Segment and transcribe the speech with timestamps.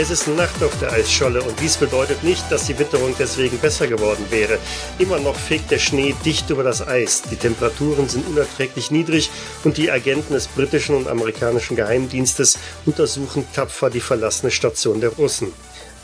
[0.00, 3.88] Es ist Nacht auf der Eisscholle und dies bedeutet nicht, dass die Witterung deswegen besser
[3.88, 4.60] geworden wäre.
[5.00, 7.22] Immer noch fegt der Schnee dicht über das Eis.
[7.22, 9.28] Die Temperaturen sind unerträglich niedrig
[9.64, 15.52] und die Agenten des britischen und amerikanischen Geheimdienstes untersuchen tapfer die verlassene Station der Russen.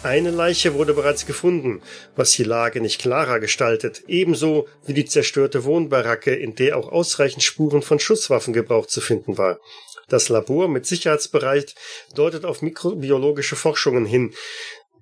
[0.03, 1.81] Eine Leiche wurde bereits gefunden,
[2.17, 7.45] was die Lage nicht klarer gestaltet, ebenso wie die zerstörte Wohnbaracke, in der auch ausreichend
[7.45, 9.61] Spuren von Schusswaffengebrauch zu finden war.
[10.09, 11.75] Das Labor mit Sicherheitsbereich
[12.15, 14.35] deutet auf mikrobiologische Forschungen hin.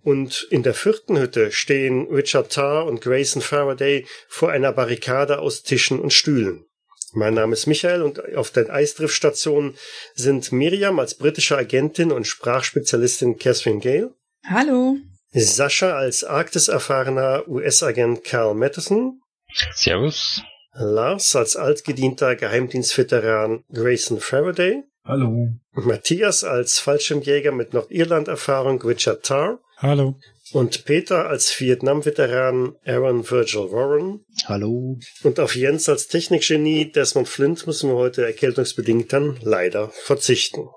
[0.03, 5.63] Und in der vierten Hütte stehen Richard Tarr und Grayson Faraday vor einer Barrikade aus
[5.63, 6.67] Tischen und Stühlen.
[7.15, 9.77] Mein Name ist Michael und auf der Eisdriftstation
[10.15, 14.97] sind Miriam als britische Agentin und Sprachspezialistin Catherine Gale Hallo.
[15.33, 19.21] Sascha als Arktis-erfahrener US-Agent Carl Matheson.
[19.75, 20.43] Servus.
[20.73, 24.83] Lars als altgedienter Geheimdienstveteran Grayson Faraday.
[25.05, 25.49] Hallo.
[25.73, 29.59] Matthias als Fallschirmjäger mit Nordirland-Erfahrung Richard Tarr.
[29.79, 30.17] Hallo.
[30.53, 34.25] Und Peter als Vietnam-Veteran Aaron Virgil Warren.
[34.45, 35.01] Hallo.
[35.25, 40.69] Und auf Jens als Technikgenie Desmond Flint müssen wir heute erkältungsbedingt dann leider verzichten.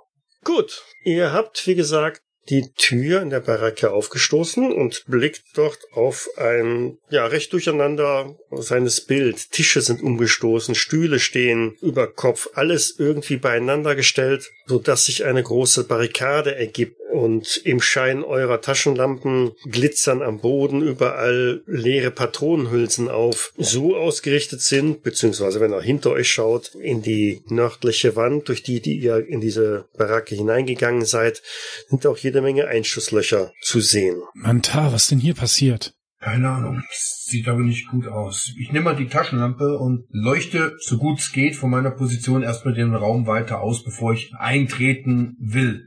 [0.43, 6.29] Gut, ihr habt, wie gesagt, die Tür in der Baracke aufgestoßen und blickt dort auf
[6.38, 9.52] ein, ja, recht durcheinander seines Bild.
[9.52, 15.44] Tische sind umgestoßen, Stühle stehen über Kopf, alles irgendwie beieinander gestellt, so dass sich eine
[15.44, 23.53] große Barrikade ergibt und im Schein eurer Taschenlampen glitzern am Boden überall leere Patronenhülsen auf,
[23.58, 28.81] so ausgerichtet sind, beziehungsweise wenn ihr hinter euch schaut, in die nördliche Wand, durch die,
[28.81, 31.42] die ihr in diese Baracke hineingegangen seid,
[31.89, 34.21] sind auch jede Menge Einschusslöcher zu sehen.
[34.33, 35.93] Manta, was denn hier passiert?
[36.25, 36.81] Keine Ahnung.
[36.91, 38.52] Sieht aber nicht gut aus.
[38.59, 42.73] Ich nehme mal die Taschenlampe und leuchte, so gut es geht, von meiner Position erstmal
[42.73, 45.85] den Raum weiter aus, bevor ich eintreten will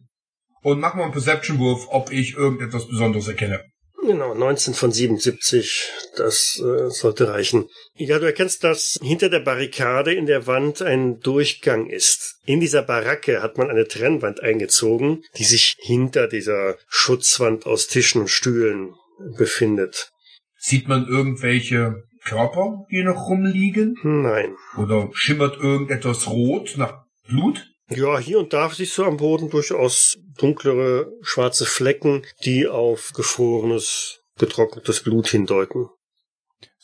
[0.62, 3.64] und mach mal einen Perception-Wurf, ob ich irgendetwas Besonderes erkenne.
[4.06, 7.68] Genau, 19 von 77, das äh, sollte reichen.
[7.96, 12.36] Ja, du erkennst, dass hinter der Barrikade in der Wand ein Durchgang ist.
[12.46, 18.20] In dieser Baracke hat man eine Trennwand eingezogen, die sich hinter dieser Schutzwand aus Tischen
[18.20, 18.94] und Stühlen
[19.36, 20.12] befindet.
[20.58, 23.96] Sieht man irgendwelche Körper, die noch rumliegen?
[24.02, 24.54] Nein.
[24.76, 27.64] Oder schimmert irgendetwas rot nach Blut?
[27.90, 34.20] Ja, hier und da siehst du am Boden durchaus dunklere schwarze Flecken, die auf gefrorenes,
[34.38, 35.86] getrocknetes Blut hindeuten.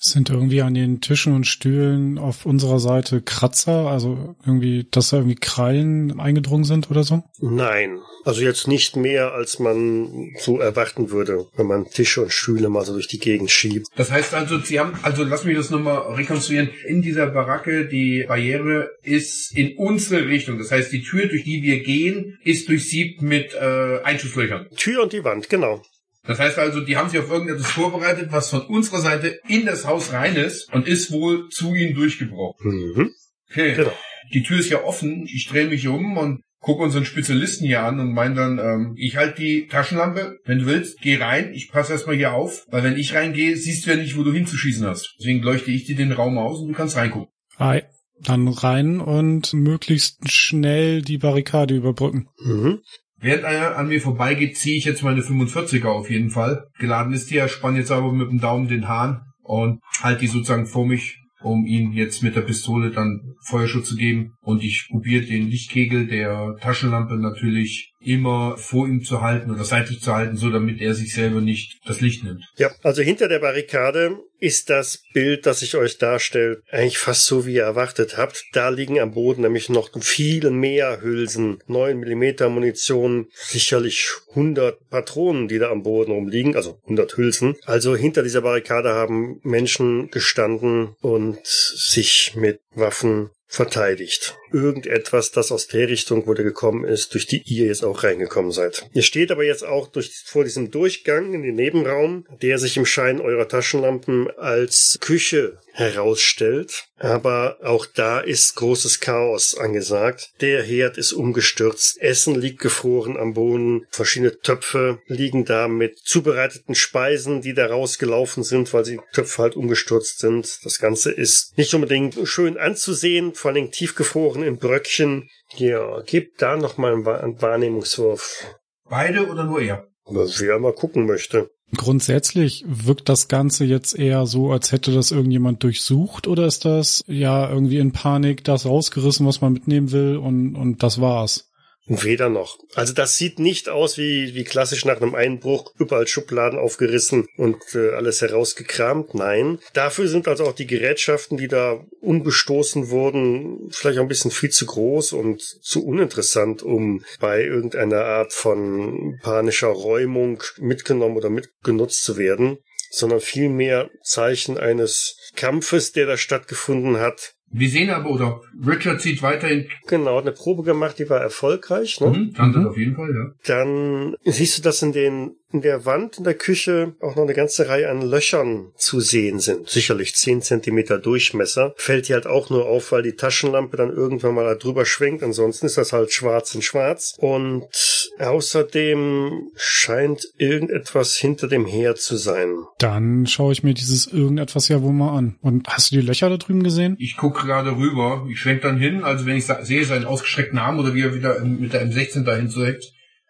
[0.06, 5.16] Sind irgendwie an den Tischen und Stühlen auf unserer Seite Kratzer, also irgendwie, dass da
[5.16, 7.24] irgendwie Krallen eingedrungen sind oder so?
[7.40, 12.68] Nein, also jetzt nicht mehr, als man so erwarten würde, wenn man Tische und Stühle
[12.68, 13.86] mal so durch die Gegend schiebt.
[13.96, 18.26] Das heißt also, Sie haben, also lass mich das nochmal rekonstruieren, in dieser Baracke, die
[18.28, 20.58] Barriere ist in unsere Richtung.
[20.58, 24.66] Das heißt, die Tür, durch die wir gehen, ist durchsiebt mit äh, Einschusslöchern.
[24.76, 25.80] Tür und die Wand, genau.
[26.26, 29.86] Das heißt also, die haben sich auf irgendetwas vorbereitet, was von unserer Seite in das
[29.86, 32.70] Haus rein ist und ist wohl zu ihnen durchgebrochen.
[32.70, 33.10] Mhm.
[33.50, 33.74] Okay.
[33.74, 33.92] Genau.
[34.32, 35.26] Die Tür ist ja offen.
[35.26, 39.16] Ich drehe mich um und gucke unseren Spezialisten hier an und meine dann, ähm, ich
[39.16, 42.96] halte die Taschenlampe, wenn du willst, geh rein, ich passe erstmal hier auf, weil wenn
[42.96, 45.14] ich reingehe, siehst du ja nicht, wo du hinzuschießen hast.
[45.18, 47.28] Deswegen leuchte ich dir den Raum aus und du kannst reingucken.
[47.58, 47.84] Ei.
[48.20, 52.28] Dann rein und möglichst schnell die Barrikade überbrücken.
[52.38, 52.78] Mhm.
[53.24, 56.66] Während er an mir vorbeigeht, ziehe ich jetzt meine 45er auf jeden Fall.
[56.78, 60.66] Geladen ist die, spann jetzt aber mit dem Daumen den Hahn und halte die sozusagen
[60.66, 64.34] vor mich, um ihm jetzt mit der Pistole dann Feuerschutz zu geben.
[64.42, 70.00] Und ich probiere den Lichtkegel der Taschenlampe natürlich immer vor ihm zu halten oder seitlich
[70.00, 72.44] zu halten, so damit er sich selber nicht das Licht nimmt.
[72.56, 77.46] Ja, also hinter der Barrikade ist das Bild, das ich euch darstellt, eigentlich fast so,
[77.46, 78.44] wie ihr erwartet habt.
[78.52, 85.48] Da liegen am Boden nämlich noch viel mehr Hülsen, 9 mm Munition, sicherlich 100 Patronen,
[85.48, 87.56] die da am Boden rumliegen, also 100 Hülsen.
[87.64, 94.36] Also hinter dieser Barrikade haben Menschen gestanden und sich mit Waffen verteidigt.
[94.52, 98.52] Irgendetwas, das aus der Richtung, wo der gekommen ist, durch die ihr jetzt auch reingekommen
[98.52, 98.88] seid.
[98.92, 102.86] Ihr steht aber jetzt auch durch, vor diesem Durchgang in den Nebenraum, der sich im
[102.86, 106.86] Schein eurer Taschenlampen als Küche herausstellt.
[106.98, 110.30] Aber auch da ist großes Chaos angesagt.
[110.40, 112.00] Der Herd ist umgestürzt.
[112.00, 113.86] Essen liegt gefroren am Boden.
[113.90, 119.56] Verschiedene Töpfe liegen da mit zubereiteten Speisen, die da rausgelaufen sind, weil die Töpfe halt
[119.56, 120.60] umgestürzt sind.
[120.64, 125.28] Das Ganze ist nicht unbedingt schön anzusehen, vor allem tiefgefroren in Bröckchen.
[125.56, 128.54] Ja, gebt da nochmal einen Wahrnehmungswurf.
[128.88, 129.88] Beide oder nur er?
[130.06, 131.50] Wer mal gucken möchte.
[131.74, 137.04] Grundsätzlich wirkt das Ganze jetzt eher so, als hätte das irgendjemand durchsucht oder ist das
[137.06, 141.50] ja irgendwie in Panik das rausgerissen, was man mitnehmen will und, und das war's?
[141.86, 142.58] Weder noch.
[142.74, 147.58] Also das sieht nicht aus wie, wie klassisch nach einem Einbruch, überall Schubladen aufgerissen und
[147.74, 149.14] äh, alles herausgekramt.
[149.14, 149.58] Nein.
[149.74, 154.50] Dafür sind also auch die Gerätschaften, die da unbestoßen wurden, vielleicht auch ein bisschen viel
[154.50, 162.02] zu groß und zu uninteressant, um bei irgendeiner Art von panischer Räumung mitgenommen oder mitgenutzt
[162.02, 162.58] zu werden,
[162.90, 169.22] sondern vielmehr Zeichen eines Kampfes, der da stattgefunden hat, Wir sehen aber, oder Richard sieht
[169.22, 172.00] weiterhin, Genau, hat eine Probe gemacht, die war erfolgreich.
[172.00, 172.08] Ne?
[172.08, 172.68] mhm, kann das Mhm.
[172.68, 173.30] auf jeden Fall, ja.
[173.46, 177.32] Dann siehst du, dass in den in der Wand in der Küche auch noch eine
[177.32, 179.68] ganze Reihe an Löchern zu sehen sind.
[179.68, 181.74] Sicherlich 10 Zentimeter Durchmesser.
[181.76, 185.22] Fällt dir halt auch nur auf, weil die Taschenlampe dann irgendwann mal da drüber schwenkt.
[185.22, 187.14] Ansonsten ist das halt schwarz in schwarz.
[187.18, 192.54] Und außerdem scheint irgendetwas hinter dem Herd zu sein.
[192.78, 195.36] Dann schaue ich mir dieses irgendetwas ja wohl mal an.
[195.40, 196.96] Und hast du die Löcher da drüben gesehen?
[196.98, 200.78] Ich gucke gerade rüber, ich schwenk dann hin, also wenn ich sehe seinen ausgestreckten Arm
[200.78, 202.84] oder wie er wieder mit der M16 dahin zuheckt,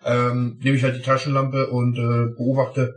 [0.05, 2.95] ähm, nehme ich halt die Taschenlampe und äh, beobachte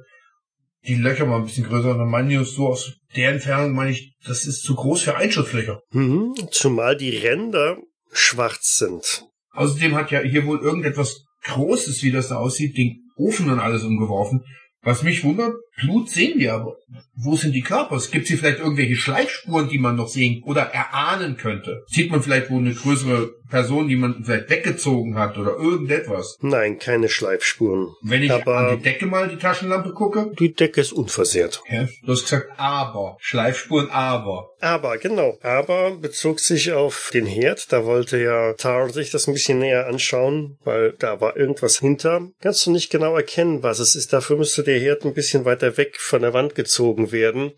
[0.87, 1.91] die Löcher mal ein bisschen größer.
[1.91, 5.15] Und dann meine ich so aus der Entfernung, meine ich, das ist zu groß für
[5.15, 5.81] Einschutzlöcher.
[5.91, 6.35] Mhm.
[6.51, 7.77] Zumal die Ränder
[8.11, 9.25] schwarz sind.
[9.51, 13.83] Außerdem hat ja hier wohl irgendetwas Großes, wie das da aussieht, den Ofen und alles
[13.83, 14.43] umgeworfen.
[14.81, 16.75] Was mich wundert, Blut sehen wir, aber
[17.15, 17.99] wo sind die Körper?
[18.11, 21.83] Gibt es hier vielleicht irgendwelche Schleifspuren, die man noch sehen oder erahnen könnte?
[21.87, 26.37] Sieht man vielleicht wohl eine größere Person, die man vielleicht weggezogen hat oder irgendetwas?
[26.41, 27.87] Nein, keine Schleifspuren.
[28.01, 31.61] Wenn ich Aber- an die Decke mal die Taschenlampe gucke, Die Decke ist unversehrt.
[31.69, 34.49] ja, du hast gesagt, aber, Schleifspuren, aber.
[34.59, 35.37] Aber, genau.
[35.43, 37.71] Aber bezog sich auf den Herd.
[37.71, 42.27] Da wollte ja Tar sich das ein bisschen näher anschauen, weil da war irgendwas hinter.
[42.41, 44.13] Kannst du nicht genau erkennen, was es ist.
[44.13, 47.51] Dafür müsste der Herd ein bisschen weiter weg von der Wand gezogen werden.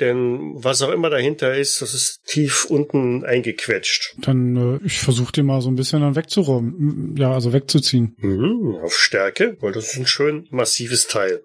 [0.00, 4.16] Denn was auch immer dahinter ist, das ist tief unten eingequetscht.
[4.18, 7.16] Dann, äh, ich versuche den mal so ein bisschen dann wegzuräumen.
[7.16, 8.16] Ja, also wegzuziehen.
[8.18, 11.42] Mhm, auf Stärke, weil das ist ein schön massives Teil.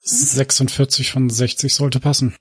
[0.00, 2.36] 46 von 60 sollte passen.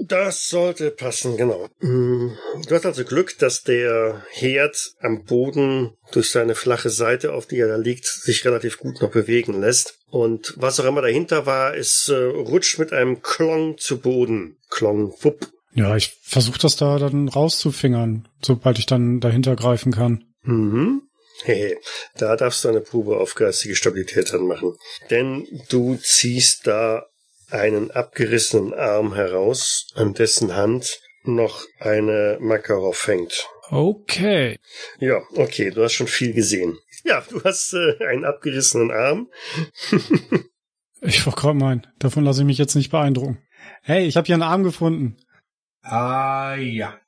[0.00, 1.68] Das sollte passen, genau.
[1.80, 2.30] Mm,
[2.66, 7.58] Du hast also Glück, dass der Herd am Boden durch seine flache Seite, auf die
[7.58, 9.98] er da liegt, sich relativ gut noch bewegen lässt.
[10.10, 14.56] Und was auch immer dahinter war, es äh, rutscht mit einem Klong zu Boden.
[14.70, 15.48] Klong, wupp.
[15.74, 20.24] Ja, ich versuche das da dann rauszufingern, sobald ich dann dahinter greifen kann.
[20.42, 21.02] Mhm.
[21.44, 21.76] Hehe,
[22.16, 24.74] da darfst du eine Probe auf geistige Stabilität dann machen.
[25.10, 27.06] Denn du ziehst da
[27.50, 33.46] einen abgerissenen Arm heraus, an dessen Hand noch eine Makarov hängt.
[33.70, 34.58] Okay.
[34.98, 36.78] Ja, okay, du hast schon viel gesehen.
[37.04, 39.28] Ja, du hast äh, einen abgerissenen Arm.
[41.00, 43.38] Ich wollte gerade meinen, davon lasse ich mich jetzt nicht beeindrucken.
[43.82, 45.16] Hey, ich habe hier einen Arm gefunden.
[45.82, 46.98] Ah, ja.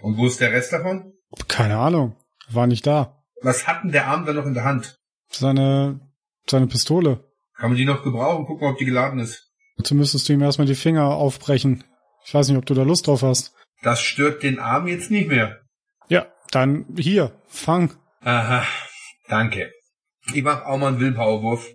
[0.00, 1.12] Und wo ist der Rest davon?
[1.48, 2.16] Keine Ahnung,
[2.50, 3.22] war nicht da.
[3.42, 4.98] Was hat denn der Arm dann noch in der Hand?
[5.28, 6.00] Seine,
[6.48, 7.30] seine Pistole.
[7.56, 8.46] Kann man die noch gebrauchen?
[8.46, 9.52] Gucken, ob die geladen ist.
[9.76, 11.84] Dazu müsstest du ihm erstmal die Finger aufbrechen.
[12.24, 13.52] Ich weiß nicht, ob du da Lust drauf hast.
[13.82, 15.60] Das stört den Arm jetzt nicht mehr.
[16.08, 17.92] Ja, dann hier, fang.
[18.22, 18.64] Aha,
[19.28, 19.70] danke.
[20.32, 21.68] Ich mach auch mal einen Willpowerwurf.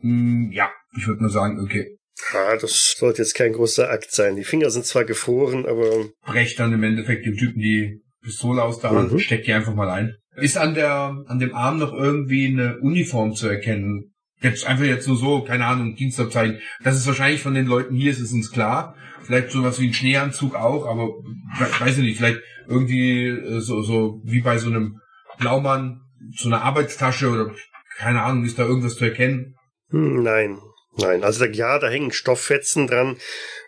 [0.00, 1.98] Hm, ja, ich würde nur sagen, okay.
[2.34, 4.36] Ah, das sollte jetzt kein großer Akt sein.
[4.36, 8.78] Die Finger sind zwar gefroren, aber Brecht dann im Endeffekt dem Typen die Pistole aus
[8.78, 9.18] der Hand, Mhm.
[9.18, 10.16] steckt die einfach mal ein.
[10.36, 14.11] Ist an der, an dem Arm noch irgendwie eine Uniform zu erkennen?
[14.42, 16.58] Jetzt einfach jetzt nur so, keine Ahnung, Dienstabzeichen.
[16.82, 18.96] Das ist wahrscheinlich von den Leuten hier, ist es uns klar.
[19.22, 23.82] Vielleicht sowas wie ein Schneeanzug auch, aber we- weiß ich nicht, vielleicht irgendwie äh, so,
[23.82, 25.00] so wie bei so einem
[25.38, 26.00] Blaumann,
[26.36, 27.52] so eine Arbeitstasche oder
[27.98, 29.54] keine Ahnung, ist da irgendwas zu erkennen?
[29.90, 30.58] hm, nein.
[30.94, 33.16] Nein, also da, ja, da hängen Stofffetzen dran,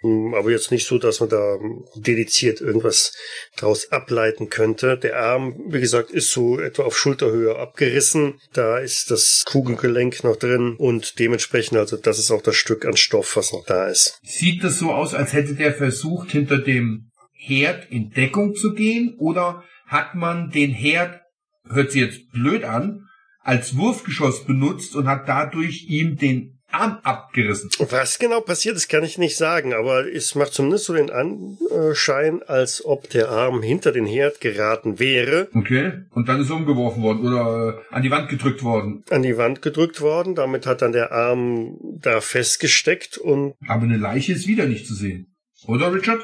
[0.03, 1.57] hm, aber jetzt nicht so, dass man da
[1.97, 3.17] dediziert irgendwas
[3.57, 4.99] draus ableiten könnte.
[4.99, 8.41] Der Arm, wie gesagt, ist so etwa auf Schulterhöhe abgerissen.
[8.53, 12.97] Da ist das Kugelgelenk noch drin und dementsprechend, also das ist auch das Stück an
[12.97, 14.21] Stoff, was noch da ist.
[14.23, 19.15] Sieht das so aus, als hätte der versucht, hinter dem Herd in Deckung zu gehen?
[19.19, 21.23] Oder hat man den Herd,
[21.71, 23.09] hört sich jetzt blöd an,
[23.41, 27.71] als Wurfgeschoss benutzt und hat dadurch ihm den Arm abgerissen?
[27.91, 32.43] Was genau passiert ist, kann ich nicht sagen, aber es macht zumindest so den Anschein,
[32.43, 35.93] als ob der Arm hinter den Herd geraten wäre, Okay.
[36.11, 39.05] Und dann ist er umgeworfen worden oder äh, an die Wand gedrückt worden.
[39.11, 40.35] an die Wand gedrückt worden.
[40.35, 44.95] Damit hat dann der Arm da festgesteckt und Aber eine Leiche ist wieder nicht zu
[44.95, 45.35] sehen.
[45.67, 46.21] Oder, Richard?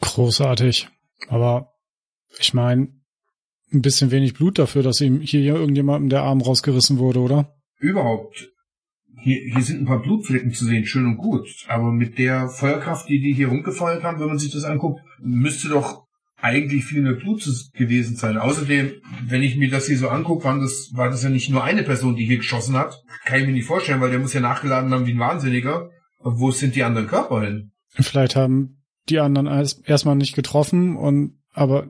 [0.00, 0.88] Großartig.
[1.28, 1.72] Aber
[2.38, 2.88] ich meine,
[3.72, 7.54] ein bisschen wenig Blut dafür, dass ihm hier irgendjemandem der Arm rausgerissen wurde, oder?
[7.78, 8.50] Überhaupt.
[9.24, 11.48] Hier, hier sind ein paar Blutflecken zu sehen, schön und gut.
[11.68, 15.70] Aber mit der Feuerkraft, die die hier rumgefeuert haben, wenn man sich das anguckt, müsste
[15.70, 16.04] doch
[16.36, 18.36] eigentlich viel mehr Blut gewesen sein.
[18.36, 18.92] Außerdem,
[19.26, 21.84] wenn ich mir das hier so angucke, war das, war das ja nicht nur eine
[21.84, 23.02] Person, die hier geschossen hat.
[23.24, 25.88] Kann ich mir nicht vorstellen, weil der muss ja nachgeladen haben wie ein Wahnsinniger.
[26.18, 27.72] Und wo sind die anderen Körper hin?
[27.94, 29.46] Vielleicht haben die anderen
[29.86, 31.88] erstmal nicht getroffen und aber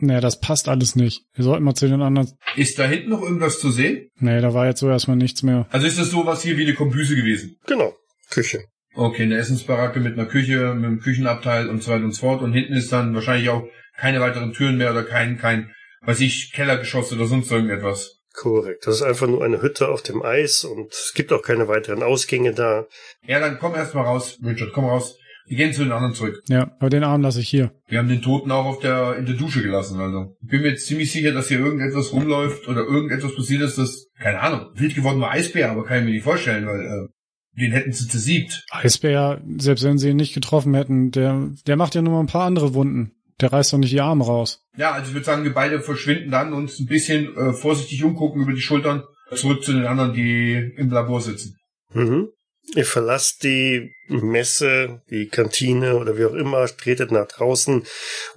[0.00, 1.24] nee, das passt alles nicht.
[1.34, 2.32] Wir sollten mal zu den anderen.
[2.56, 4.08] Ist da hinten noch irgendwas zu sehen?
[4.18, 5.66] Nee, da war jetzt so erstmal nichts mehr.
[5.70, 7.56] Also ist das sowas hier wie eine Kombüse gewesen?
[7.66, 7.94] Genau.
[8.30, 8.64] Küche.
[8.94, 12.42] Okay, eine Essensbaracke mit einer Küche, mit einem Küchenabteil und so weiter und so fort.
[12.42, 13.64] Und hinten ist dann wahrscheinlich auch
[13.96, 18.16] keine weiteren Türen mehr oder kein, kein, weiß ich, Kellergeschoss oder sonst irgendetwas.
[18.32, 18.86] Korrekt.
[18.86, 22.02] Das ist einfach nur eine Hütte auf dem Eis und es gibt auch keine weiteren
[22.02, 22.86] Ausgänge da.
[23.26, 25.18] Ja, dann komm erst mal raus, Richard, komm raus.
[25.50, 26.40] Wir gehen zu den anderen zurück.
[26.46, 27.72] Ja, aber den Arm lasse ich hier.
[27.88, 30.36] Wir haben den Toten auch auf der, in der Dusche gelassen, also.
[30.42, 34.06] Ich bin mir jetzt ziemlich sicher, dass hier irgendetwas rumläuft oder irgendetwas passiert ist, das,
[34.16, 37.72] keine Ahnung, wild geworden war Eisbär, aber kann ich mir nicht vorstellen, weil, äh, den
[37.72, 38.64] hätten sie zersiegt.
[38.70, 42.26] Eisbär, selbst wenn sie ihn nicht getroffen hätten, der, der macht ja nur mal ein
[42.28, 43.10] paar andere Wunden.
[43.40, 44.62] Der reißt doch nicht die Arme raus.
[44.76, 48.40] Ja, also ich würde sagen, wir beide verschwinden dann und ein bisschen äh, vorsichtig umgucken
[48.40, 49.02] über die Schultern,
[49.34, 51.56] zurück zu den anderen, die im Labor sitzen.
[51.92, 52.28] Mhm.
[52.76, 57.84] Ihr verlasst die Messe, die Kantine oder wie auch immer, tretet nach draußen,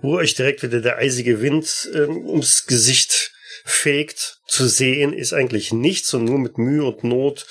[0.01, 3.31] wo euch direkt wieder der eisige Wind äh, ums Gesicht
[3.63, 4.39] fegt.
[4.47, 7.45] Zu sehen ist eigentlich nichts und nur mit Mühe und Not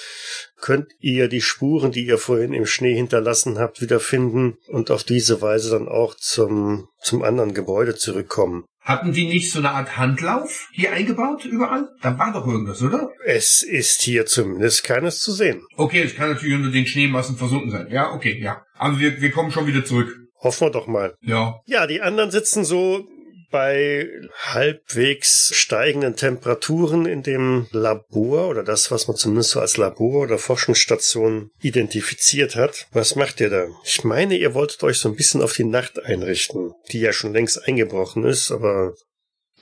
[0.61, 5.41] könnt ihr die Spuren, die ihr vorhin im Schnee hinterlassen habt, wiederfinden und auf diese
[5.41, 8.65] Weise dann auch zum, zum anderen Gebäude zurückkommen.
[8.83, 11.89] Hatten die nicht so eine Art Handlauf hier eingebaut überall?
[12.03, 13.11] Da war doch irgendwas, oder?
[13.25, 15.62] Es ist hier zumindest keines zu sehen.
[15.77, 17.87] Okay, es kann natürlich unter den Schneemassen versunken sein.
[17.91, 18.62] Ja, okay, ja.
[18.77, 20.17] Aber wir, wir kommen schon wieder zurück.
[20.41, 21.15] Hoffen wir doch mal.
[21.23, 21.61] Ja.
[21.67, 23.07] Ja, die anderen sitzen so
[23.53, 30.23] bei halbwegs steigenden Temperaturen in dem Labor oder das, was man zumindest so als Labor
[30.23, 32.89] oder Forschungsstation identifiziert hat.
[32.93, 33.67] Was macht ihr da?
[33.85, 37.33] Ich meine, ihr wolltet euch so ein bisschen auf die Nacht einrichten, die ja schon
[37.33, 38.95] längst eingebrochen ist, aber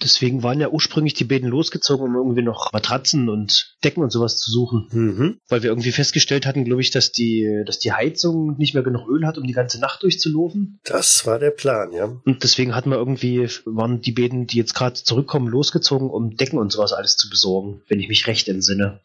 [0.03, 4.39] Deswegen waren ja ursprünglich die Bäden losgezogen, um irgendwie noch Matratzen und Decken und sowas
[4.39, 4.89] zu suchen.
[4.91, 5.39] Mhm.
[5.49, 9.09] Weil wir irgendwie festgestellt hatten, glaube ich, dass die, dass die Heizung nicht mehr genug
[9.09, 10.81] Öl hat, um die ganze Nacht durchzulaufen.
[10.85, 12.05] Das war der Plan, ja.
[12.25, 16.59] Und deswegen hatten wir irgendwie, waren die Bäden, die jetzt gerade zurückkommen, losgezogen, um Decken
[16.59, 19.01] und sowas alles zu besorgen, wenn ich mich recht entsinne.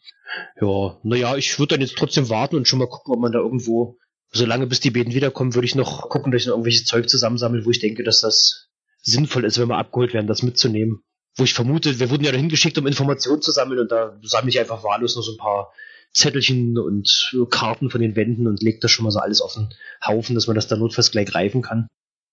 [0.60, 3.38] Ja, naja, ich würde dann jetzt trotzdem warten und schon mal gucken, ob man da
[3.38, 3.96] irgendwo,
[4.32, 7.64] solange bis die Bäden wiederkommen, würde ich noch gucken, dass ich noch irgendwelches Zeug zusammensammle,
[7.64, 8.68] wo ich denke, dass das
[9.06, 11.02] sinnvoll ist, wenn wir abgeholt werden, das mitzunehmen.
[11.36, 14.50] Wo ich vermute, wir wurden ja dahin geschickt, um Informationen zu sammeln und da sammle
[14.50, 15.72] ich einfach wahllos noch so ein paar
[16.12, 19.68] Zettelchen und Karten von den Wänden und lege das schon mal so alles auf den
[20.04, 21.88] Haufen, dass man das dann notfalls gleich greifen kann.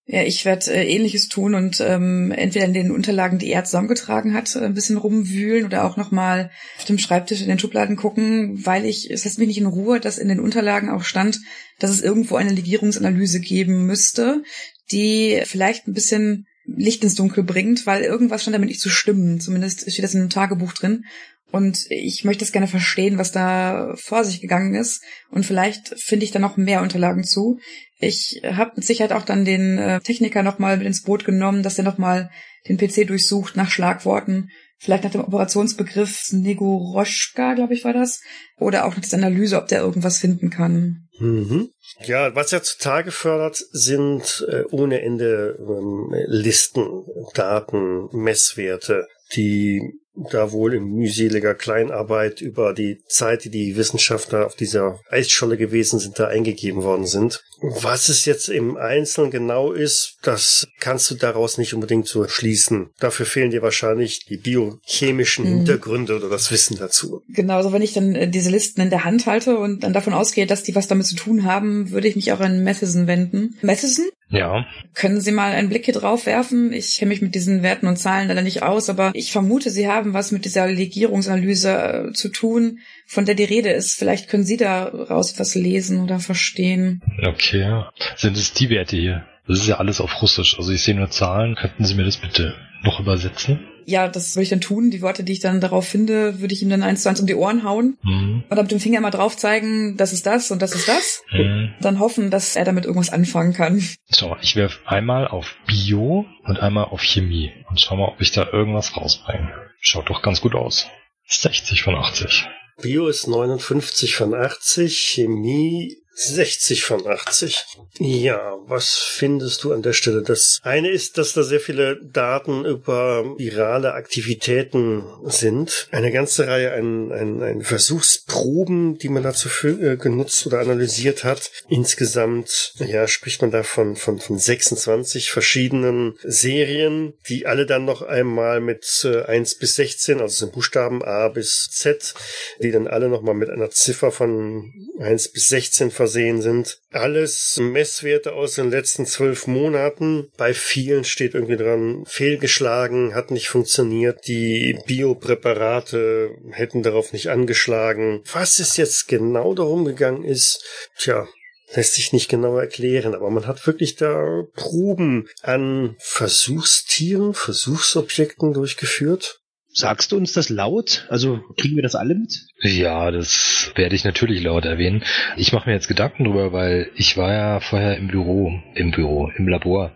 [0.05, 4.33] Ja, ich werde äh, ähnliches tun und ähm, entweder in den Unterlagen, die er zusammengetragen
[4.33, 8.83] hat, ein bisschen rumwühlen oder auch nochmal auf dem Schreibtisch in den Schubladen gucken, weil
[8.83, 11.39] ich, es lässt mich nicht in Ruhe, dass in den Unterlagen auch stand,
[11.79, 14.43] dass es irgendwo eine Legierungsanalyse geben müsste,
[14.91, 19.39] die vielleicht ein bisschen Licht ins Dunkel bringt, weil irgendwas stand damit nicht zu stimmen.
[19.39, 21.05] Zumindest steht das in einem Tagebuch drin.
[21.51, 25.03] Und ich möchte es gerne verstehen, was da vor sich gegangen ist.
[25.29, 27.59] Und vielleicht finde ich da noch mehr Unterlagen zu.
[27.99, 31.75] Ich habe mit Sicherheit auch dann den äh, Techniker nochmal mit ins Boot genommen, dass
[31.75, 32.31] der nochmal
[32.67, 34.49] den PC durchsucht nach Schlagworten.
[34.79, 38.21] Vielleicht nach dem Operationsbegriff Negoroschka, glaube ich, war das.
[38.57, 41.02] Oder auch nach dieser Analyse, ob der irgendwas finden kann.
[41.19, 41.69] Mhm.
[42.05, 47.05] Ja, was er zutage fördert, sind äh, ohne Ende ähm, Listen,
[47.35, 54.55] Daten, Messwerte, die da wohl in mühseliger Kleinarbeit über die Zeit, die die Wissenschaftler auf
[54.55, 57.43] dieser Eisscholle gewesen sind, da eingegeben worden sind.
[57.61, 62.89] Was es jetzt im Einzelnen genau ist, das kannst du daraus nicht unbedingt so schließen.
[62.99, 65.57] Dafür fehlen dir wahrscheinlich die biochemischen mhm.
[65.57, 67.21] Hintergründe oder das Wissen dazu.
[67.29, 70.13] Genau, also wenn ich dann äh, diese Listen in der Hand halte und dann davon
[70.13, 73.57] ausgehe, dass die was damit zu tun haben, würde ich mich auch an Matheson wenden.
[73.61, 74.05] Matheson?
[74.33, 74.65] Ja.
[74.95, 76.73] Können Sie mal einen Blick hier drauf werfen?
[76.73, 79.87] Ich kenne mich mit diesen Werten und Zahlen leider nicht aus, aber ich vermute, Sie
[79.87, 83.93] haben was mit dieser Legierungsanalyse äh, zu tun, von der die Rede ist.
[83.93, 87.03] Vielleicht können Sie daraus was lesen oder verstehen.
[87.21, 87.83] Okay.
[88.15, 89.27] Sind es die Werte hier?
[89.47, 90.57] Das ist ja alles auf Russisch.
[90.57, 91.55] Also ich sehe nur Zahlen.
[91.55, 93.59] Könnten Sie mir das bitte noch übersetzen?
[93.85, 94.91] Ja, das würde ich dann tun.
[94.91, 97.27] Die Worte, die ich dann darauf finde, würde ich ihm dann eins zu eins um
[97.27, 97.97] die Ohren hauen.
[98.03, 98.43] Mhm.
[98.49, 101.23] Oder mit dem Finger mal drauf zeigen, das ist das und das ist das.
[101.31, 101.73] Mhm.
[101.81, 103.83] Dann hoffen, dass er damit irgendwas anfangen kann.
[104.07, 108.31] So, ich werfe einmal auf Bio und einmal auf Chemie und schau mal, ob ich
[108.31, 109.51] da irgendwas rausbringe.
[109.79, 110.87] Schaut doch ganz gut aus.
[111.27, 112.47] 60 von 80.
[112.81, 117.65] Bio ist 59 von 80, Chemie 60 von 80.
[117.99, 120.21] Ja, was findest du an der Stelle?
[120.21, 125.87] Das eine ist, dass da sehr viele Daten über virale Aktivitäten sind.
[125.91, 131.23] Eine ganze Reihe an, an, an Versuchsproben, die man dazu für, äh, genutzt oder analysiert
[131.23, 131.51] hat.
[131.67, 138.01] Insgesamt, ja, spricht man da von, von, von 26 verschiedenen Serien, die alle dann noch
[138.01, 142.13] einmal mit äh, 1 bis 16, also sind Buchstaben A bis Z,
[142.61, 146.79] die dann alle nochmal mit einer Ziffer von 1 bis 16 versehen sind.
[146.91, 150.29] Alles Messwerte aus den letzten zwölf Monaten.
[150.35, 154.27] Bei vielen steht irgendwie dran, fehlgeschlagen, hat nicht funktioniert.
[154.27, 158.21] Die Biopräparate hätten darauf nicht angeschlagen.
[158.33, 160.61] Was es jetzt genau darum gegangen ist,
[160.97, 161.25] tja,
[161.73, 169.39] lässt sich nicht genau erklären, aber man hat wirklich da Proben an Versuchstieren, Versuchsobjekten durchgeführt.
[169.73, 171.07] Sagst du uns das laut?
[171.09, 172.45] Also kriegen wir das alle mit?
[172.61, 175.03] Ja, das werde ich natürlich laut erwähnen.
[175.35, 179.31] Ich mache mir jetzt Gedanken drüber, weil ich war ja vorher im Büro, im Büro,
[179.35, 179.91] im Labor.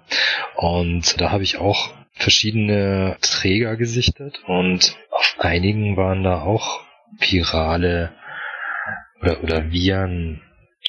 [0.55, 6.81] Und da habe ich auch verschiedene Träger gesichtet und auf einigen waren da auch
[7.19, 8.11] virale
[9.21, 10.41] oder, oder Viren.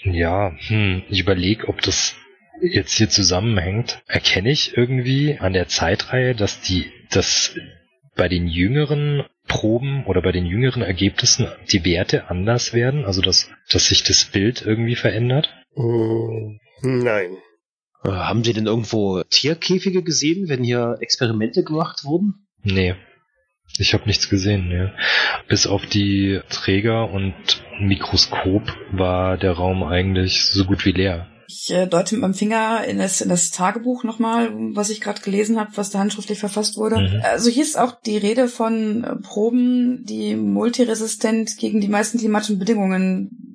[0.02, 2.16] Ja, hm, ich überlege, ob das
[2.62, 4.00] jetzt hier zusammenhängt.
[4.07, 7.54] Erkenne ich irgendwie an der Zeitreihe, dass die, dass
[8.19, 13.51] bei den jüngeren Proben oder bei den jüngeren Ergebnissen die Werte anders werden, also dass,
[13.71, 15.49] dass sich das Bild irgendwie verändert?
[15.75, 17.39] Hm, Nein.
[18.05, 22.47] Äh, haben Sie denn irgendwo Tierkäfige gesehen, wenn hier Experimente gemacht wurden?
[22.63, 22.95] Nee.
[23.79, 24.91] Ich habe nichts gesehen, nee.
[25.47, 27.35] Bis auf die Träger und
[27.81, 31.29] Mikroskop war der Raum eigentlich so gut wie leer.
[31.50, 35.23] Ich äh, deute mit meinem Finger in das, in das Tagebuch nochmal, was ich gerade
[35.23, 37.00] gelesen habe, was da handschriftlich verfasst wurde.
[37.00, 37.23] Mhm.
[37.23, 42.59] Also hier ist auch die Rede von äh, Proben, die multiresistent gegen die meisten klimatischen
[42.59, 43.48] Bedingungen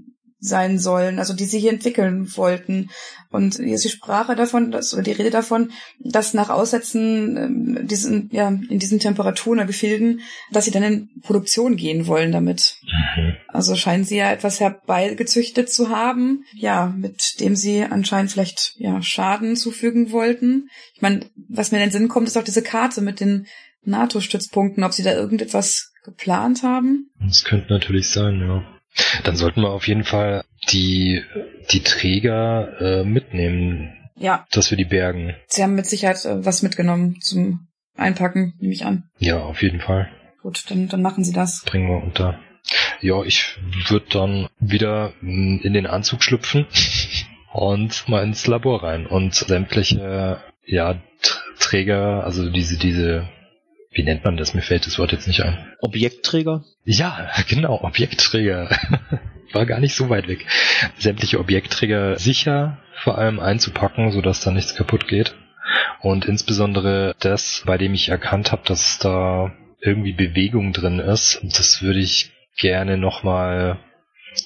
[0.43, 2.89] sein sollen, also die sie hier entwickeln wollten.
[3.31, 7.87] Und hier ist die Sprache davon, dass, oder die Rede davon, dass nach Aussetzen ähm,
[7.87, 10.19] diesen, ja, in diesen Temperaturen oder Gefilden,
[10.51, 12.75] dass sie dann in Produktion gehen wollen damit.
[12.83, 13.35] Mhm.
[13.47, 19.01] Also scheinen sie ja etwas herbeigezüchtet zu haben, ja, mit dem sie anscheinend vielleicht ja
[19.01, 20.67] Schaden zufügen wollten.
[20.93, 23.47] Ich meine, was mir in den Sinn kommt, ist auch diese Karte mit den
[23.85, 27.09] NATO-Stützpunkten, ob sie da irgendetwas geplant haben.
[27.25, 28.63] Das könnte natürlich sein, ja.
[29.23, 31.23] Dann sollten wir auf jeden Fall die,
[31.71, 35.35] die Träger äh, mitnehmen, Ja, dass wir die bergen.
[35.47, 39.03] sie haben mit Sicherheit äh, was mitgenommen zum Einpacken, nehme ich an.
[39.19, 40.09] Ja, auf jeden Fall.
[40.41, 41.63] Gut, dann, dann machen sie das.
[41.65, 42.39] Bringen wir unter.
[43.01, 43.57] Ja, ich
[43.89, 46.65] würde dann wieder mm, in den Anzug schlüpfen
[47.53, 53.27] und mal ins Labor rein und sämtliche, ja, Tr- Träger, also diese, diese,
[53.93, 54.53] wie nennt man das?
[54.53, 55.57] Mir fällt das Wort jetzt nicht ein.
[55.79, 56.63] Objektträger?
[56.85, 58.69] Ja, genau, Objektträger.
[59.53, 60.45] War gar nicht so weit weg.
[60.97, 65.35] Sämtliche Objektträger sicher vor allem einzupacken, sodass da nichts kaputt geht.
[66.01, 71.81] Und insbesondere das, bei dem ich erkannt habe, dass da irgendwie Bewegung drin ist, das
[71.81, 73.79] würde ich gerne nochmal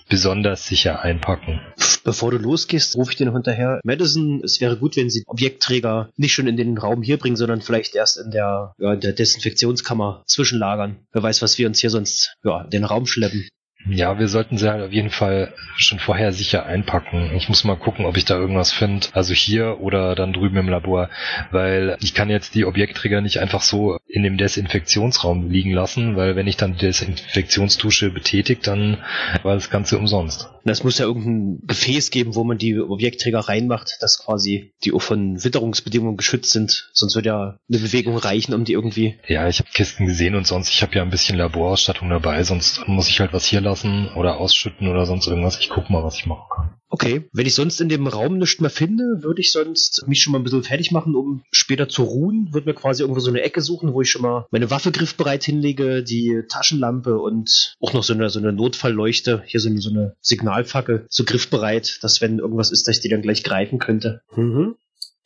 [0.10, 1.62] besonders sicher einpacken.
[2.04, 3.82] Bevor du losgehst, rufe ich dir noch hinterher.
[3.84, 7.62] Madison, es wäre gut, wenn Sie Objektträger nicht schon in den Raum hier bringen, sondern
[7.62, 11.00] vielleicht erst in der, ja, in der Desinfektionskammer zwischenlagern.
[11.12, 13.50] Wer weiß, was wir uns hier sonst ja, in den Raum schleppen.
[13.85, 17.31] Ja, wir sollten sie halt auf jeden Fall schon vorher sicher einpacken.
[17.35, 19.07] Ich muss mal gucken, ob ich da irgendwas finde.
[19.13, 21.09] Also hier oder dann drüben im Labor.
[21.51, 26.35] Weil ich kann jetzt die Objektträger nicht einfach so in dem Desinfektionsraum liegen lassen, weil
[26.35, 28.97] wenn ich dann die Desinfektionsdusche betätigt, dann
[29.43, 30.49] war das Ganze umsonst.
[30.65, 35.01] Es muss ja irgendein Gefäß geben, wo man die Objektträger reinmacht, dass quasi die auch
[35.01, 36.89] von Witterungsbedingungen geschützt sind.
[36.91, 39.15] Sonst wird ja eine Bewegung reichen, um die irgendwie.
[39.27, 42.85] Ja, ich habe Kisten gesehen und sonst, ich habe ja ein bisschen Laborausstattung dabei, sonst
[42.87, 45.59] muss ich halt was hier lassen oder ausschütten oder sonst irgendwas.
[45.59, 46.77] Ich guck mal, was ich machen kann.
[46.89, 47.27] Okay.
[47.33, 50.39] Wenn ich sonst in dem Raum nichts mehr finde, würde ich sonst mich schon mal
[50.39, 52.49] ein bisschen fertig machen, um später zu ruhen.
[52.53, 55.43] Würde mir quasi irgendwo so eine Ecke suchen, wo ich schon mal meine Waffe griffbereit
[55.43, 59.43] hinlege, die Taschenlampe und auch noch so eine, so eine Notfallleuchte.
[59.45, 63.09] Hier so eine, so eine Signalfackel, so griffbereit, dass wenn irgendwas ist, dass ich die
[63.09, 64.21] dann gleich greifen könnte.
[64.35, 64.75] Mhm.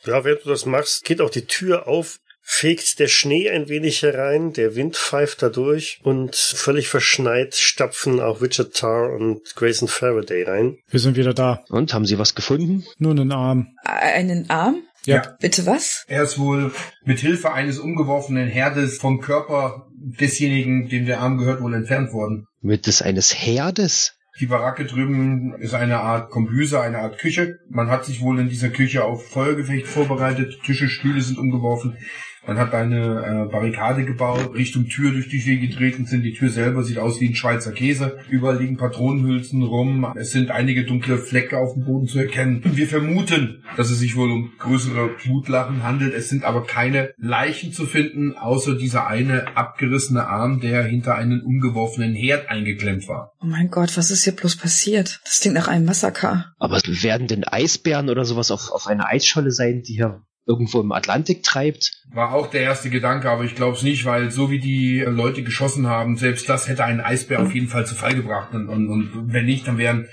[0.05, 4.01] Ja, während du das machst, geht auch die Tür auf, fegt der Schnee ein wenig
[4.01, 9.87] herein, der Wind pfeift da durch und völlig verschneit stapfen auch Richard Tarr und Grayson
[9.87, 10.77] Faraday rein.
[10.89, 11.63] Wir sind wieder da.
[11.69, 12.85] Und haben Sie was gefunden?
[12.97, 13.67] Nur einen Arm.
[13.83, 14.83] Einen Arm?
[15.05, 15.15] Ja.
[15.15, 15.35] Ja.
[15.39, 16.05] Bitte was?
[16.07, 16.71] Er ist wohl
[17.03, 22.45] mit Hilfe eines umgeworfenen Herdes vom Körper desjenigen, dem der Arm gehört, wohl entfernt worden.
[22.61, 24.13] Mit des eines Herdes?
[24.39, 27.59] Die Baracke drüben ist eine Art Kombüse, eine Art Küche.
[27.69, 30.59] Man hat sich wohl in dieser Küche auf Feuergefecht vorbereitet.
[30.63, 31.97] Tische, Stühle sind umgeworfen.
[32.47, 36.23] Man hat eine äh, Barrikade gebaut, Richtung Tür, durch die sie getreten sind.
[36.23, 38.17] Die Tür selber sieht aus wie ein Schweizer Käse.
[38.29, 40.11] Überall liegen Patronenhülsen rum.
[40.15, 42.61] Es sind einige dunkle Flecke auf dem Boden zu erkennen.
[42.63, 46.15] Wir vermuten, dass es sich wohl um größere Blutlachen handelt.
[46.15, 51.41] Es sind aber keine Leichen zu finden, außer dieser eine abgerissene Arm, der hinter einen
[51.41, 53.33] umgeworfenen Herd eingeklemmt war.
[53.39, 55.21] Oh mein Gott, was ist hier bloß passiert?
[55.25, 56.53] Das klingt nach einem Massaker.
[56.57, 60.91] Aber werden denn Eisbären oder sowas auf, auf einer Eisscholle sein, die hier irgendwo im
[60.91, 61.91] Atlantik treibt?
[62.13, 65.43] War auch der erste Gedanke, aber ich glaube es nicht, weil so wie die Leute
[65.43, 68.53] geschossen haben, selbst das hätte einen Eisbär auf jeden Fall zu Fall gebracht.
[68.53, 70.07] Und, und, und wenn nicht, dann wären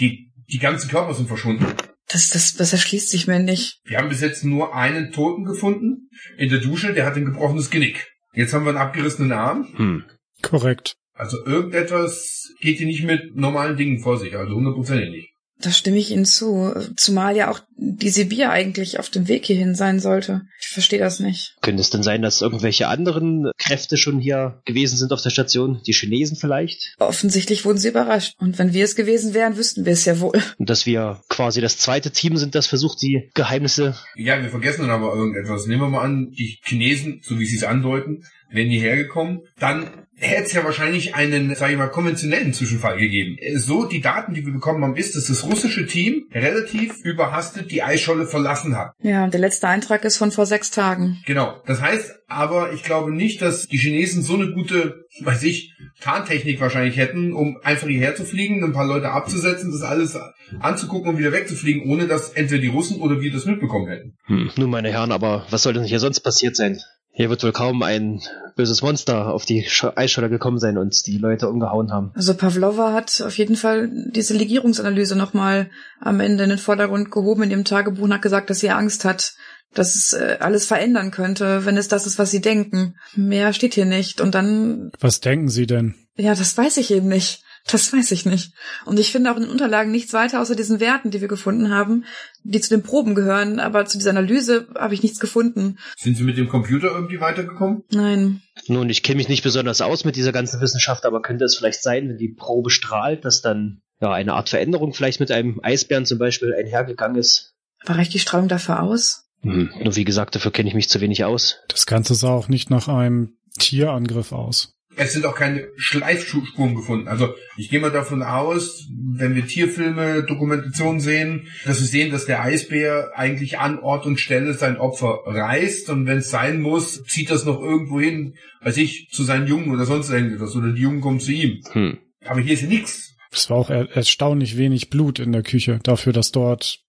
[0.00, 1.66] die, die ganzen Körper sind verschwunden.
[2.08, 3.80] Das, das, das erschließt sich mir nicht.
[3.84, 7.70] Wir haben bis jetzt nur einen Toten gefunden in der Dusche, der hat ein gebrochenes
[7.70, 8.10] Genick.
[8.34, 9.68] Jetzt haben wir einen abgerissenen Arm.
[9.76, 10.04] Hm.
[10.40, 10.94] Korrekt.
[11.14, 15.31] Also irgendetwas geht hier nicht mit normalen Dingen vor sich, also hundertprozentig nicht.
[15.62, 16.74] Da stimme ich Ihnen zu.
[16.96, 20.42] Zumal ja auch die Sibir eigentlich auf dem Weg hierhin sein sollte.
[20.60, 21.56] Ich verstehe das nicht.
[21.60, 25.80] Könnte es denn sein, dass irgendwelche anderen Kräfte schon hier gewesen sind auf der Station?
[25.86, 26.94] Die Chinesen vielleicht?
[26.98, 28.34] Offensichtlich wurden sie überrascht.
[28.38, 30.40] Und wenn wir es gewesen wären, wüssten wir es ja wohl.
[30.58, 33.96] Und dass wir quasi das zweite Team sind, das versucht, die Geheimnisse.
[34.16, 35.66] Ja, wir vergessen dann aber irgendetwas.
[35.66, 39.42] Nehmen wir mal an, die Chinesen, so wie sie es andeuten, wären hierher gekommen.
[39.58, 43.36] Dann hätte es ja wahrscheinlich einen, sage ich mal, konventionellen Zwischenfall gegeben.
[43.56, 47.82] So, die Daten, die wir bekommen haben, ist, dass das russische Team relativ überhastet die
[47.82, 48.92] Eisscholle verlassen hat.
[49.00, 51.18] Ja, der letzte Eintrag ist von vor sechs Tagen.
[51.26, 51.60] Genau.
[51.66, 56.60] Das heißt aber, ich glaube nicht, dass die Chinesen so eine gute, weiß ich, Tarntechnik
[56.60, 60.18] wahrscheinlich hätten, um einfach hierher zu fliegen, ein paar Leute abzusetzen, das alles
[60.60, 64.16] anzugucken und wieder wegzufliegen, ohne dass entweder die Russen oder wir das mitbekommen hätten.
[64.26, 66.80] Hm, nun, meine Herren, aber was soll denn hier sonst passiert sein?
[67.14, 68.22] Hier wird wohl kaum ein
[68.56, 72.10] böses Monster auf die Eisscholle gekommen sein und die Leute umgehauen haben.
[72.14, 75.70] Also Pavlova hat auf jeden Fall diese Legierungsanalyse nochmal
[76.00, 79.04] am Ende in den Vordergrund gehoben in ihrem Tagebuch und hat gesagt, dass sie Angst
[79.04, 79.34] hat,
[79.74, 82.96] dass es äh, alles verändern könnte, wenn es das ist, was sie denken.
[83.14, 84.20] Mehr steht hier nicht.
[84.20, 84.90] Und dann.
[85.00, 85.94] Was denken Sie denn?
[86.16, 87.42] Ja, das weiß ich eben nicht.
[87.68, 88.52] Das weiß ich nicht.
[88.84, 91.70] Und ich finde auch in den Unterlagen nichts weiter außer diesen Werten, die wir gefunden
[91.70, 92.04] haben,
[92.42, 95.78] die zu den Proben gehören, aber zu dieser Analyse habe ich nichts gefunden.
[95.96, 97.84] Sind Sie mit dem Computer irgendwie weitergekommen?
[97.90, 98.42] Nein.
[98.66, 101.82] Nun, ich kenne mich nicht besonders aus mit dieser ganzen Wissenschaft, aber könnte es vielleicht
[101.82, 106.04] sein, wenn die Probe strahlt, dass dann ja eine Art Veränderung vielleicht mit einem Eisbären
[106.04, 107.54] zum Beispiel einhergegangen ist?
[107.84, 109.28] Aber reicht die Strahlung dafür aus?
[109.42, 111.58] Hm, nur wie gesagt, dafür kenne ich mich zu wenig aus.
[111.68, 114.74] Das Ganze sah auch nicht nach einem Tierangriff aus.
[114.96, 117.08] Es sind auch keine Schleifspuren gefunden.
[117.08, 122.26] Also ich gehe mal davon aus, wenn wir Tierfilme, Dokumentationen sehen, dass wir sehen, dass
[122.26, 127.02] der Eisbär eigentlich an Ort und Stelle sein Opfer reißt und wenn es sein muss,
[127.04, 130.82] zieht das noch irgendwo hin, weiß ich, zu seinen Jungen oder sonst irgendwas oder die
[130.82, 131.62] Jungen kommen zu ihm.
[131.72, 131.98] Hm.
[132.24, 133.16] Aber hier ist ja nichts.
[133.32, 136.80] Es war auch er erstaunlich wenig Blut in der Küche dafür, dass dort,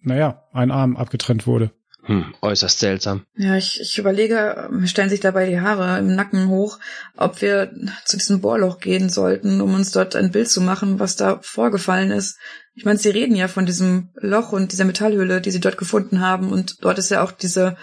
[0.00, 1.72] naja, ein Arm abgetrennt wurde.
[2.08, 3.26] Hm, äußerst seltsam.
[3.36, 6.78] Ja, ich, ich überlege, mir stellen sich dabei die Haare im Nacken hoch,
[7.18, 7.70] ob wir
[8.06, 12.10] zu diesem Bohrloch gehen sollten, um uns dort ein Bild zu machen, was da vorgefallen
[12.10, 12.38] ist.
[12.74, 16.20] Ich meine, sie reden ja von diesem Loch und dieser Metallhülle, die sie dort gefunden
[16.20, 17.76] haben, und dort ist ja auch diese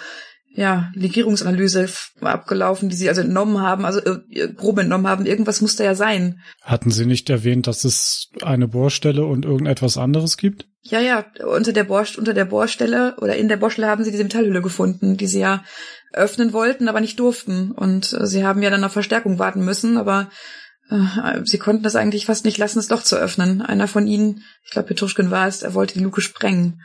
[0.56, 1.90] ja, Legierungsanalyse
[2.22, 5.26] abgelaufen, die sie also entnommen haben, also äh, Probe entnommen haben.
[5.26, 6.40] Irgendwas muss da ja sein.
[6.62, 10.66] Hatten Sie nicht erwähnt, dass es eine Bohrstelle und irgendetwas anderes gibt?
[10.82, 14.24] Ja, ja, unter der, Bohr, unter der Bohrstelle oder in der Bohrstelle haben sie diese
[14.24, 15.64] Metallhülle gefunden, die sie ja
[16.14, 17.72] öffnen wollten, aber nicht durften.
[17.72, 20.30] Und äh, sie haben ja dann auf Verstärkung warten müssen, aber
[20.90, 23.62] äh, sie konnten das eigentlich fast nicht lassen, es doch zu öffnen.
[23.62, 26.82] Einer von ihnen, ich glaube Petruschkin war es, er wollte die Luke sprengen.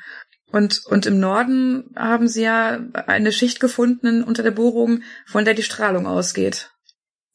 [0.53, 5.55] Und, und im Norden haben sie ja eine Schicht gefunden unter der Bohrung, von der
[5.55, 6.71] die Strahlung ausgeht.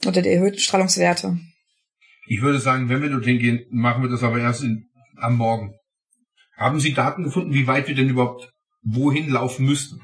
[0.06, 1.40] Oder die erhöhten Strahlungswerte.
[2.28, 5.74] Ich würde sagen, wenn wir dorthin gehen, machen wir das aber erst in, am Morgen.
[6.58, 8.52] Haben Sie Daten gefunden, wie weit wir denn überhaupt
[8.82, 10.00] wohin laufen müssten?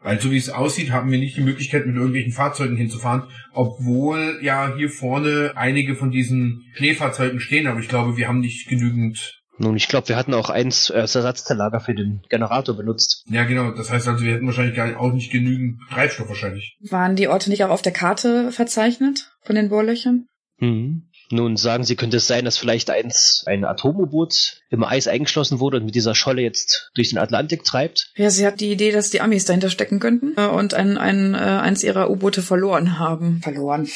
[0.00, 4.38] Weil so wie es aussieht, haben wir nicht die Möglichkeit, mit irgendwelchen Fahrzeugen hinzufahren, obwohl
[4.42, 9.37] ja hier vorne einige von diesen Schneefahrzeugen stehen, aber ich glaube, wir haben nicht genügend.
[9.58, 13.24] Nun, ich glaube, wir hatten auch eins als Ersatzteillager für den Generator benutzt.
[13.28, 13.72] Ja, genau.
[13.72, 16.76] Das heißt also, wir hätten wahrscheinlich gar auch nicht genügend Treibstoff wahrscheinlich.
[16.88, 20.26] Waren die Orte nicht auch auf der Karte verzeichnet von den Bohrlöchern?
[20.58, 21.08] Mhm.
[21.30, 25.76] Nun sagen Sie, könnte es sein, dass vielleicht eins, ein Atom-U-Boot im Eis eingeschlossen wurde
[25.76, 28.12] und mit dieser Scholle jetzt durch den Atlantik treibt?
[28.16, 31.34] Ja, sie hat die Idee, dass die Amis dahinter stecken könnten äh, und ein, ein,
[31.34, 33.42] äh, eins ihrer U-Boote verloren haben.
[33.42, 33.88] Verloren.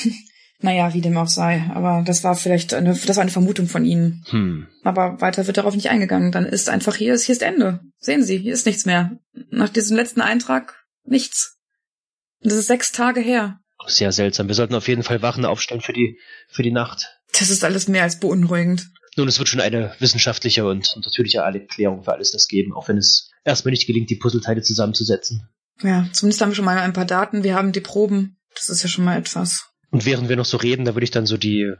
[0.63, 1.65] Naja, wie dem auch sei.
[1.75, 4.25] Aber das war vielleicht eine, das war eine Vermutung von ihnen.
[4.31, 4.67] Hm.
[4.83, 6.33] Aber weiter wird darauf nicht eingegangen.
[6.33, 7.81] Dann ist einfach hier ist, hier ist Ende.
[7.99, 9.19] Sehen Sie, hier ist nichts mehr.
[9.51, 11.59] Nach diesem letzten Eintrag nichts.
[12.41, 13.59] Das ist sechs Tage her.
[13.87, 14.49] Sehr seltsam.
[14.49, 17.19] Wir sollten auf jeden Fall Wachen aufstellen für die, für die Nacht.
[17.39, 18.91] Das ist alles mehr als beunruhigend.
[19.17, 22.97] Nun, es wird schon eine wissenschaftliche und natürliche Erklärung für alles das geben, auch wenn
[22.97, 25.49] es erstmal nicht gelingt, die Puzzleteile zusammenzusetzen.
[25.83, 27.43] Ja, zumindest haben wir schon mal ein paar Daten.
[27.43, 28.39] Wir haben die Proben.
[28.55, 29.72] Das ist ja schon mal etwas.
[29.93, 31.73] Und während wir noch so reden, da würde ich dann so die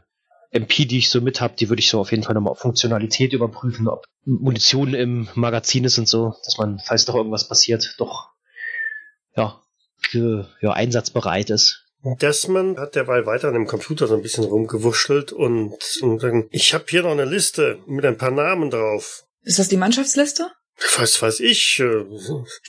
[0.51, 2.59] MP, die ich so mit habe, die würde ich so auf jeden Fall nochmal auf
[2.59, 7.95] Funktionalität überprüfen, ob Munition im Magazin ist und so, dass man, falls doch irgendwas passiert,
[7.97, 8.29] doch
[9.35, 9.59] ja,
[9.97, 11.85] für, ja einsatzbereit ist.
[12.21, 16.75] Desmond hat derweil weiter an dem Computer so ein bisschen rumgewurschtelt und, und dann, ich
[16.75, 19.23] habe hier noch eine Liste mit ein paar Namen drauf.
[19.41, 20.51] Ist das die Mannschaftsliste?
[20.97, 21.79] Was weiß ich.
[21.79, 22.05] Äh,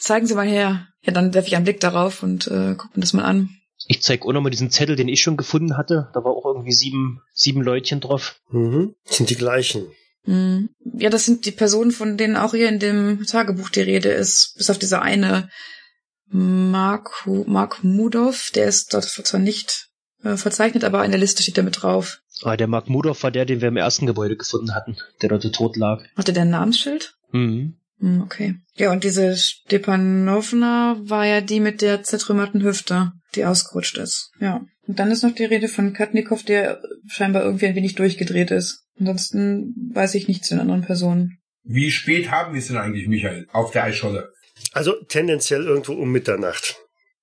[0.01, 0.89] Zeigen Sie mal her.
[1.03, 3.51] Ja, dann werfe ich einen Blick darauf und äh, gucke mir das mal an.
[3.87, 6.09] Ich zeig auch nochmal diesen Zettel, den ich schon gefunden hatte.
[6.15, 8.41] Da war auch irgendwie sieben, sieben Leutchen drauf.
[8.51, 8.95] mhm.
[9.05, 9.87] Sind die gleichen.
[10.25, 10.71] Hm.
[10.97, 14.55] Ja, das sind die Personen, von denen auch hier in dem Tagebuch die Rede ist.
[14.57, 15.51] Bis auf diese eine
[16.29, 19.91] Mark, Mark Mudov, der ist dort zwar nicht
[20.23, 22.21] äh, verzeichnet, aber in der Liste steht er mit drauf.
[22.43, 25.55] Ah, der Mark Mudov war der, den wir im ersten Gebäude gefunden hatten, der dort
[25.55, 26.03] tot lag.
[26.17, 27.15] Hatte der ein Namensschild?
[27.31, 27.77] Mhm.
[28.01, 28.57] Hm, okay.
[28.77, 34.31] Ja, und diese Stepanovna war ja die mit der zertrümmerten Hüfte, die ausgerutscht ist.
[34.41, 34.65] Ja.
[34.87, 38.85] Und dann ist noch die Rede von Katnikow, der scheinbar irgendwie ein wenig durchgedreht ist.
[38.99, 41.39] Ansonsten weiß ich nichts zu den anderen Personen.
[41.63, 44.31] Wie spät haben wir es denn eigentlich, Michael, auf der Eisscholle?
[44.73, 46.77] Also tendenziell irgendwo um Mitternacht.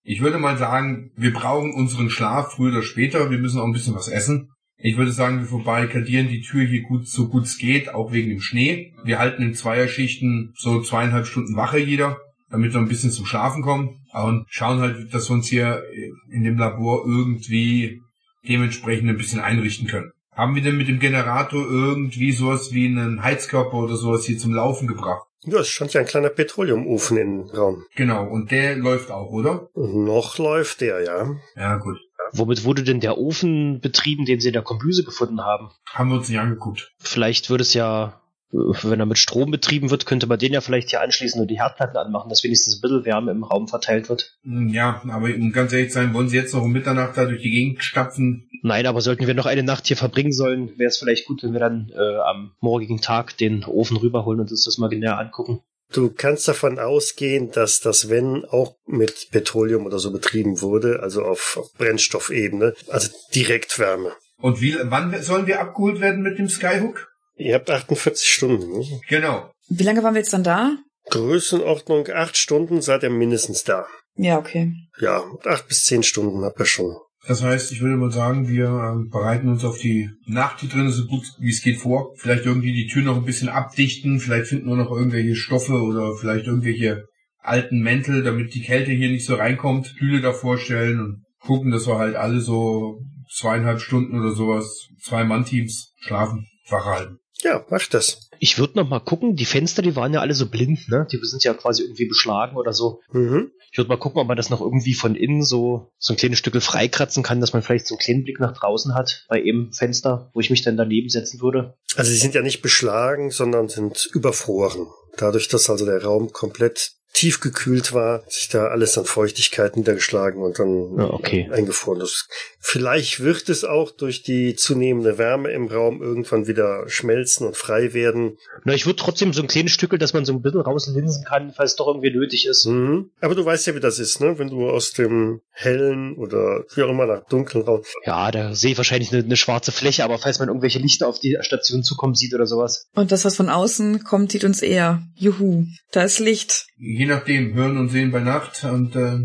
[0.04, 3.30] Ich würde mal sagen, wir brauchen unseren Schlaf früher oder später.
[3.30, 4.50] Wir müssen auch ein bisschen was essen.
[4.84, 8.30] Ich würde sagen, wir verbarrikadieren die Tür hier gut, so gut es geht, auch wegen
[8.30, 8.94] dem Schnee.
[9.04, 12.18] Wir halten in Zweierschichten so zweieinhalb Stunden Wache jeder,
[12.50, 14.02] damit wir ein bisschen zum Schlafen kommen.
[14.12, 15.84] Und schauen halt, dass wir uns hier
[16.32, 18.02] in dem Labor irgendwie
[18.48, 20.12] dementsprechend ein bisschen einrichten können.
[20.34, 24.54] Haben wir denn mit dem Generator irgendwie sowas wie einen Heizkörper oder sowas hier zum
[24.54, 25.28] Laufen gebracht?
[25.44, 27.84] Ja, es stand ja ein kleiner Petroleumofen im Raum.
[27.96, 29.70] Genau, und der läuft auch, oder?
[29.76, 31.36] Noch läuft der, ja.
[31.56, 31.98] Ja, gut.
[32.34, 35.70] Womit wurde denn der Ofen betrieben, den sie in der Kombüse gefunden haben?
[35.94, 36.92] Haben wir uns nicht angeguckt.
[37.00, 38.22] Vielleicht würde es ja,
[38.54, 41.48] äh, wenn er mit Strom betrieben wird, könnte man den ja vielleicht hier anschließen und
[41.50, 44.38] die Herdplatten anmachen, dass wenigstens ein bisschen Wärme im Raum verteilt wird.
[44.44, 47.26] Hm, Ja, aber um ganz ehrlich zu sein, wollen Sie jetzt noch um Mitternacht da
[47.26, 48.48] durch die Gegend stapfen?
[48.64, 51.54] Nein, aber sollten wir noch eine Nacht hier verbringen sollen, wäre es vielleicht gut, wenn
[51.54, 55.62] wir dann äh, am morgigen Tag den Ofen rüberholen und uns das mal näher angucken.
[55.92, 61.24] Du kannst davon ausgehen, dass das Wenn auch mit Petroleum oder so betrieben wurde, also
[61.24, 64.14] auf, auf Brennstoffebene, also Direktwärme.
[64.38, 67.12] Und wie, wann sollen wir abgeholt werden mit dem Skyhook?
[67.36, 68.80] Ihr habt 48 Stunden.
[68.80, 69.02] Ne?
[69.10, 69.52] Genau.
[69.68, 70.78] Wie lange waren wir jetzt dann da?
[71.10, 73.88] Größenordnung acht Stunden seid ihr mindestens da.
[74.16, 74.74] Ja, okay.
[75.00, 76.96] Ja, acht bis zehn Stunden habt ihr schon.
[77.28, 80.90] Das heißt, ich würde mal sagen, wir ähm, bereiten uns auf die Nacht hier drin
[80.90, 82.14] so gut wie es geht vor.
[82.18, 84.20] Vielleicht irgendwie die Tür noch ein bisschen abdichten.
[84.20, 87.06] Vielleicht finden wir noch irgendwelche Stoffe oder vielleicht irgendwelche
[87.38, 89.88] alten Mäntel, damit die Kälte hier nicht so reinkommt.
[89.88, 95.24] Stühle davor stellen und gucken, dass wir halt alle so zweieinhalb Stunden oder sowas, zwei
[95.24, 97.20] Mann-Teams schlafen, wach halten.
[97.44, 98.30] Ja, macht das.
[98.40, 101.08] Ich würde noch mal gucken, die Fenster, die waren ja alle so blind, ne?
[101.12, 103.00] Die sind ja quasi irgendwie beschlagen oder so.
[103.12, 103.52] Mhm.
[103.72, 106.40] Ich würde mal gucken, ob man das noch irgendwie von innen so, so ein kleines
[106.40, 109.72] Stück freikratzen kann, dass man vielleicht so einen kleinen Blick nach draußen hat bei eben
[109.72, 111.76] Fenster, wo ich mich dann daneben setzen würde.
[111.96, 114.88] Also sie sind ja nicht beschlagen, sondern sind überfroren.
[115.18, 120.60] Dadurch, dass also der Raum komplett tiefgekühlt war, sich da alles an Feuchtigkeit niedergeschlagen und
[120.60, 121.50] dann Ja, okay.
[121.52, 122.00] eingefroren.
[122.00, 122.28] Das,
[122.60, 127.94] vielleicht wird es auch durch die zunehmende Wärme im Raum irgendwann wieder schmelzen und frei
[127.94, 128.38] werden.
[128.64, 131.54] Na, ich würde trotzdem so ein kleines Stückel, dass man so ein bisschen rauslinsen kann,
[131.56, 132.66] falls doch irgendwie nötig ist.
[132.66, 133.12] Mhm.
[133.20, 134.40] Aber du weißt ja, wie das ist, ne?
[134.40, 137.84] Wenn du aus dem hellen oder wie auch immer nach dunklen Raum.
[138.06, 141.20] Ja, da sehe ich wahrscheinlich eine, eine schwarze Fläche, aber falls man irgendwelche Lichter auf
[141.20, 142.88] die Station zukommen sieht oder sowas.
[142.96, 145.02] Und das, was von außen kommt, sieht uns eher.
[145.16, 145.66] Juhu.
[145.92, 146.68] Da ist Licht.
[147.02, 149.18] Je nachdem, hören und sehen bei Nacht und äh,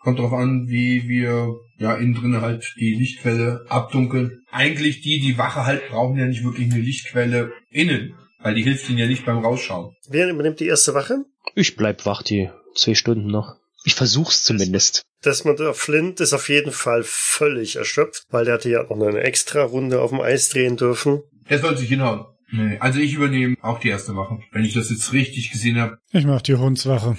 [0.00, 4.42] kommt darauf an, wie wir ja innen drin halt die Lichtquelle abdunkeln.
[4.50, 8.86] Eigentlich die, die Wache halt brauchen ja nicht wirklich eine Lichtquelle innen, weil die hilft
[8.90, 9.96] ihnen ja nicht beim Rausschauen.
[10.10, 11.24] Wer übernimmt die erste Wache?
[11.54, 13.56] Ich bleib wach die zwei Stunden noch.
[13.86, 15.00] Ich versuch's zumindest.
[15.24, 19.22] Desmond Flint ist auf jeden Fall völlig erschöpft, weil der hatte ja auch noch eine
[19.22, 21.22] extra Runde auf dem Eis drehen dürfen.
[21.46, 22.26] Er soll sich hinhauen.
[22.52, 25.98] Nee, also ich übernehme auch die erste Wache, wenn ich das jetzt richtig gesehen habe.
[26.12, 27.16] Ich mach die Hundswache.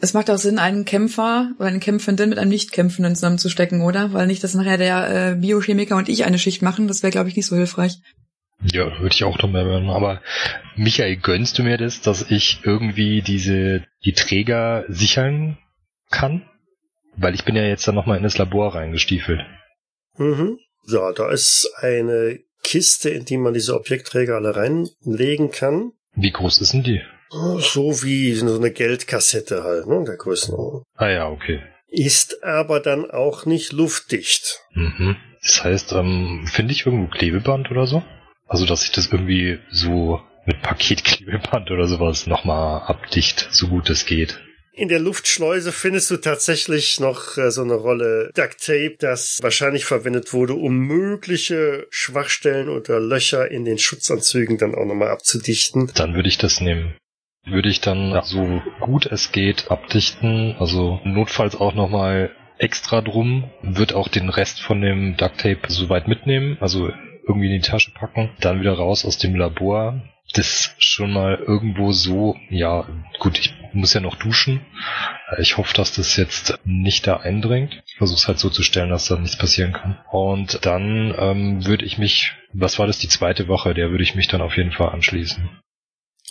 [0.00, 4.12] Es macht auch Sinn, einen Kämpfer oder eine Kämpfenden mit einem Nicht-Kämpfenden zusammenzustecken, oder?
[4.14, 6.88] Weil nicht, dass nachher der äh, Biochemiker und ich eine Schicht machen.
[6.88, 7.98] Das wäre, glaube ich, nicht so hilfreich.
[8.64, 9.90] Ja, würde ich auch noch mehr machen.
[9.90, 10.22] Aber
[10.74, 15.58] Michael, gönnst du mir das, dass ich irgendwie diese, die Träger sichern
[16.10, 16.48] kann?
[17.16, 19.42] Weil ich bin ja jetzt dann nochmal in das Labor reingestiefelt.
[20.16, 20.58] Mhm.
[20.88, 25.92] Ja, da ist eine Kiste, in die man diese Objektträger alle reinlegen kann.
[26.14, 27.00] Wie groß ist denn die?
[27.30, 30.82] So wie so eine Geldkassette halt, ne, der Größenordnung.
[30.96, 31.62] Ah ja, okay.
[31.88, 34.60] Ist aber dann auch nicht luftdicht.
[34.74, 35.16] Mhm.
[35.42, 38.02] Das heißt, ähm, finde ich irgendwo Klebeband oder so?
[38.46, 44.06] Also, dass ich das irgendwie so mit Paketklebeband oder sowas nochmal abdicht, so gut es
[44.06, 44.40] geht.
[44.74, 49.84] In der Luftschleuse findest du tatsächlich noch äh, so eine Rolle Duct Tape, das wahrscheinlich
[49.84, 55.90] verwendet wurde, um mögliche Schwachstellen oder Löcher in den Schutzanzügen dann auch nochmal abzudichten.
[55.94, 56.94] Dann würde ich das nehmen.
[57.44, 63.92] Würde ich dann so gut es geht abdichten, also notfalls auch nochmal extra drum, wird
[63.92, 66.90] auch den Rest von dem Duct Tape soweit mitnehmen, also
[67.26, 70.00] irgendwie in die Tasche packen, dann wieder raus aus dem Labor,
[70.34, 72.86] das schon mal irgendwo so, ja,
[73.18, 74.64] gut, ich muss ja noch duschen.
[75.38, 77.82] Ich hoffe, dass das jetzt nicht da eindringt.
[77.86, 79.98] Ich versuche es halt so zu stellen, dass da nichts passieren kann.
[80.10, 84.14] Und dann ähm, würde ich mich, was war das, die zweite Woche, der würde ich
[84.14, 85.48] mich dann auf jeden Fall anschließen.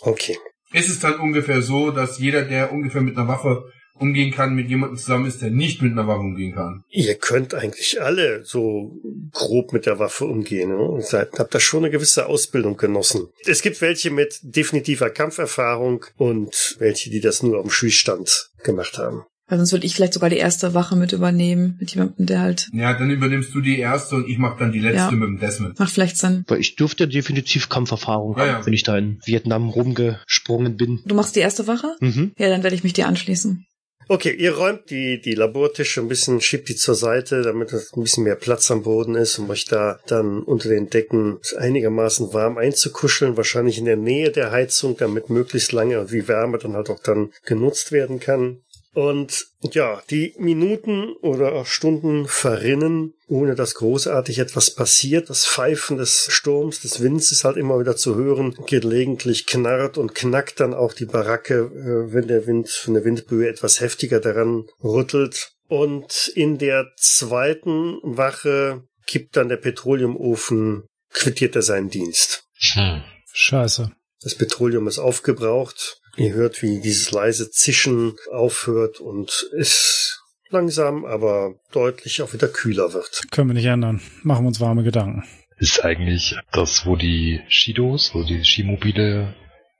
[0.00, 0.36] Okay.
[0.72, 3.64] Ist es dann ungefähr so, dass jeder, der ungefähr mit einer Waffe
[4.02, 6.84] umgehen kann, mit jemandem zusammen ist, der nicht mit einer Waffe umgehen kann.
[6.90, 9.00] Ihr könnt eigentlich alle so
[9.32, 10.70] grob mit der Waffe umgehen.
[10.70, 10.76] Ne?
[10.76, 13.28] Und seid, habt da schon eine gewisse Ausbildung genossen.
[13.46, 19.22] Es gibt welche mit definitiver Kampferfahrung und welche, die das nur am Schießstand gemacht haben.
[19.48, 22.70] Weil sonst würde ich vielleicht sogar die erste Wache mit übernehmen, mit jemandem, der halt.
[22.72, 25.10] Ja, dann übernimmst du die erste und ich mach dann die letzte Ja.
[25.10, 25.78] mit dem Desmond.
[25.78, 26.44] Macht vielleicht Sinn.
[26.48, 28.66] Weil ich dürfte definitiv Kampferfahrung Ja, haben, ja.
[28.66, 31.00] wenn ich da in Vietnam rumgesprungen bin.
[31.04, 31.96] Du machst die erste Wache?
[32.00, 32.32] Mhm.
[32.38, 33.66] Ja, dann werde ich mich dir anschließen.
[34.08, 38.24] Okay, ihr räumt die, die Labortische ein bisschen, schiebt die zur Seite, damit ein bisschen
[38.24, 43.36] mehr Platz am Boden ist, um euch da dann unter den Decken einigermaßen warm einzukuscheln,
[43.36, 47.32] wahrscheinlich in der Nähe der Heizung, damit möglichst lange die Wärme dann halt auch dann
[47.44, 48.62] genutzt werden kann.
[48.94, 55.30] Und ja, die Minuten oder auch Stunden verrinnen, ohne dass großartig etwas passiert.
[55.30, 58.54] Das Pfeifen des Sturms, des Winds ist halt immer wieder zu hören.
[58.66, 63.48] Gelegentlich knarrt und knackt dann auch die Baracke, äh, wenn der Wind, wenn der Windböe
[63.48, 65.52] etwas heftiger daran rüttelt.
[65.68, 72.44] Und in der zweiten Wache kippt dann der Petroleumofen, quittiert er seinen Dienst.
[72.74, 73.02] Hm.
[73.32, 73.90] Scheiße.
[74.20, 76.01] Das Petroleum ist aufgebraucht.
[76.16, 80.20] Ihr hört, wie dieses leise Zischen aufhört und es
[80.50, 83.22] langsam, aber deutlich auch wieder kühler wird.
[83.30, 84.00] Können wir nicht ändern.
[84.22, 85.24] Machen wir uns warme Gedanken.
[85.58, 89.34] Ist eigentlich das, wo die Shidos, also die Skimobile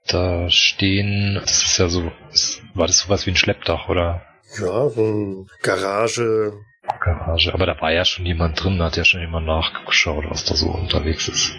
[0.07, 4.21] da stehen, das ist ja so, ist, war das sowas wie ein Schleppdach oder
[4.59, 6.53] Ja, so eine Garage.
[6.99, 7.53] Garage?
[7.53, 10.55] Aber da war ja schon jemand drin, da hat ja schon jemand nachgeschaut, was da
[10.55, 11.53] so unterwegs ist.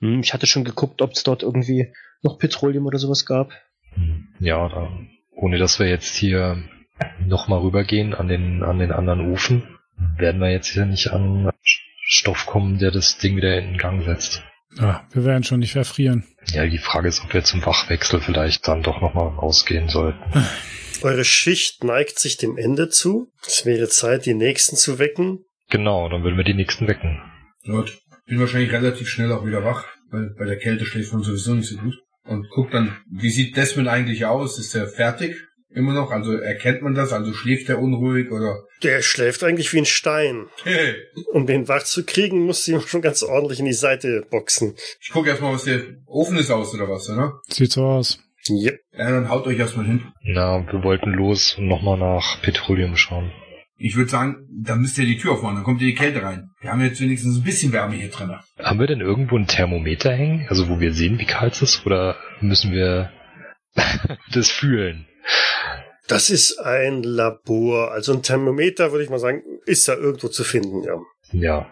[0.00, 3.50] Hm, Ich hatte schon geguckt, ob es dort irgendwie noch Petroleum oder sowas gab.
[4.40, 4.90] Ja, da,
[5.32, 6.62] ohne dass wir jetzt hier
[7.26, 9.62] nochmal rübergehen an den, an den anderen Ofen,
[10.16, 14.42] werden wir jetzt hier nicht an Stoff kommen, der das Ding wieder in Gang setzt.
[14.76, 16.24] Ja, wir werden schon nicht verfrieren.
[16.52, 20.20] Ja, die Frage ist, ob wir zum Wachwechsel vielleicht dann doch nochmal rausgehen sollten.
[21.02, 23.30] Eure Schicht neigt sich dem Ende zu.
[23.46, 25.44] Es wäre Zeit, die nächsten zu wecken.
[25.70, 27.20] Genau, dann würden wir die nächsten wecken.
[27.64, 27.98] Gut.
[28.26, 31.68] Bin wahrscheinlich relativ schnell auch wieder wach, weil bei der Kälte schläft man sowieso nicht
[31.68, 31.94] so gut.
[32.28, 34.58] Und guck dann, wie sieht Desmond eigentlich aus?
[34.58, 35.34] Ist er fertig?
[35.70, 36.10] Immer noch?
[36.10, 37.12] Also erkennt man das?
[37.12, 38.64] Also schläft er unruhig oder?
[38.82, 40.46] Der schläft eigentlich wie ein Stein.
[40.62, 40.94] Hey,
[41.32, 44.74] Um den wach zu kriegen, muss sie schon ganz ordentlich in die Seite boxen.
[45.00, 47.40] ich guck erstmal, was der Ofen ist aus oder was, oder?
[47.48, 48.18] Sieht so aus.
[48.48, 48.80] Yep.
[48.92, 50.12] Ja, dann haut euch erstmal hin.
[50.22, 53.30] Na, wir wollten los und nochmal nach Petroleum schauen.
[53.80, 56.50] Ich würde sagen, dann müsst ihr die Tür aufmachen, dann kommt ihr die Kälte rein.
[56.60, 58.34] Wir haben jetzt wenigstens ein bisschen Wärme hier drin.
[58.58, 60.46] Haben wir denn irgendwo ein Thermometer hängen?
[60.48, 61.86] Also wo wir sehen, wie kalt es ist?
[61.86, 63.12] Oder müssen wir
[64.32, 65.06] das fühlen?
[66.08, 67.92] Das ist ein Labor.
[67.92, 71.00] Also ein Thermometer, würde ich mal sagen, ist da irgendwo zu finden, ja.
[71.32, 71.66] Ja.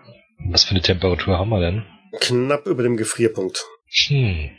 [0.50, 1.82] Was für eine Temperatur haben wir denn?
[2.20, 3.64] Knapp über dem Gefrierpunkt.
[4.06, 4.50] Hm.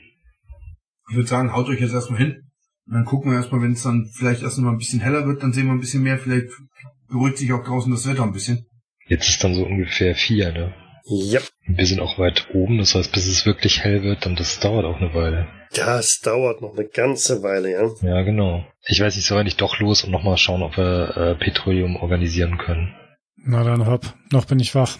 [1.09, 2.49] Ich würde sagen, haut euch jetzt erstmal hin.
[2.87, 5.25] Und dann gucken wir erstmal, wenn es dann vielleicht erst noch mal ein bisschen heller
[5.25, 6.17] wird, dann sehen wir ein bisschen mehr.
[6.17, 6.47] Vielleicht
[7.09, 8.65] beruhigt sich auch draußen das Wetter ein bisschen.
[9.07, 10.73] Jetzt ist dann so ungefähr vier, ne?
[11.09, 14.59] Ja, Wir sind auch weit oben, das heißt, bis es wirklich hell wird, dann das
[14.59, 15.47] dauert auch eine Weile.
[15.73, 17.89] das dauert noch eine ganze Weile, ja.
[18.01, 18.65] Ja, genau.
[18.85, 21.95] Ich weiß nicht, sollen wir nicht doch los und nochmal schauen, ob wir äh, Petroleum
[21.95, 22.93] organisieren können?
[23.37, 24.13] Na dann hopp.
[24.31, 24.97] Noch bin ich wach.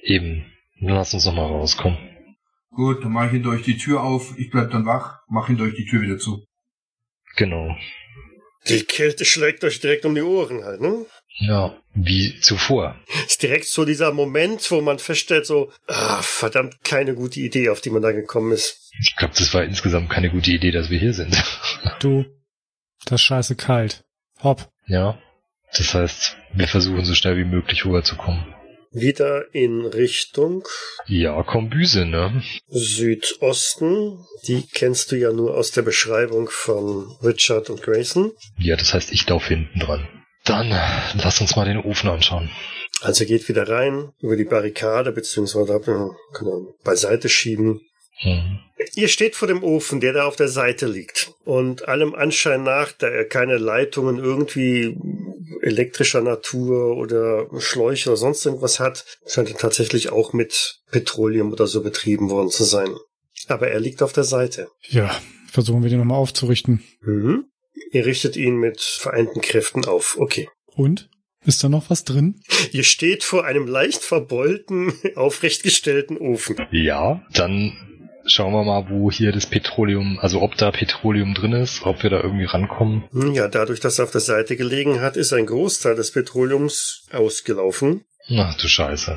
[0.00, 0.46] Eben.
[0.80, 1.98] Dann lass uns nochmal rauskommen.
[2.70, 4.38] Gut, dann mache ich hinter euch die Tür auf.
[4.38, 6.44] Ich bleib dann wach, mache hinter euch die Tür wieder zu.
[7.34, 7.74] Genau.
[8.68, 11.04] Die Kälte schlägt euch direkt um die Ohren halt, ne?
[11.40, 12.96] Ja, wie zuvor.
[13.26, 17.80] Ist direkt so dieser Moment, wo man feststellt, so, ah, verdammt, keine gute Idee, auf
[17.80, 18.90] die man da gekommen ist.
[19.00, 21.36] Ich glaube, das war insgesamt keine gute Idee, dass wir hier sind.
[22.00, 22.24] Du,
[23.06, 24.04] das scheiße kalt.
[24.42, 24.68] Hopp.
[24.86, 25.18] ja.
[25.76, 28.54] Das heißt, wir versuchen so schnell wie möglich rüberzukommen.
[28.90, 30.66] Wieder in Richtung
[31.06, 32.42] Ja, Kombüse, ne?
[32.68, 34.24] Südosten.
[34.46, 38.32] Die kennst du ja nur aus der Beschreibung von Richard und Grayson.
[38.58, 40.08] Ja, das heißt, ich laufe hinten dran.
[40.48, 40.70] Dann
[41.14, 42.50] lass uns mal den Ofen anschauen.
[43.02, 45.78] Also geht wieder rein über die Barrikade, beziehungsweise
[46.32, 47.82] könnt ihr beiseite schieben.
[48.20, 48.58] Hm.
[48.94, 51.32] Ihr steht vor dem Ofen, der da auf der Seite liegt.
[51.44, 54.96] Und allem Anschein nach, da er keine Leitungen irgendwie
[55.62, 61.66] elektrischer Natur oder Schläuche oder sonst irgendwas hat, scheint er tatsächlich auch mit Petroleum oder
[61.66, 62.88] so betrieben worden zu sein.
[63.48, 64.68] Aber er liegt auf der Seite.
[64.88, 65.14] Ja,
[65.50, 66.82] versuchen wir den nochmal aufzurichten.
[67.02, 67.44] Mhm.
[67.92, 70.16] Ihr richtet ihn mit vereinten Kräften auf.
[70.18, 70.48] Okay.
[70.74, 71.08] Und?
[71.44, 72.40] Ist da noch was drin?
[72.72, 76.56] Ihr steht vor einem leicht verbeulten, aufrechtgestellten Ofen.
[76.72, 77.72] Ja, dann
[78.26, 82.10] schauen wir mal, wo hier das Petroleum, also ob da Petroleum drin ist, ob wir
[82.10, 83.04] da irgendwie rankommen.
[83.12, 87.06] Hm, Ja, dadurch, dass er auf der Seite gelegen hat, ist ein Großteil des Petroleums
[87.12, 88.04] ausgelaufen.
[88.36, 89.16] Ach du Scheiße.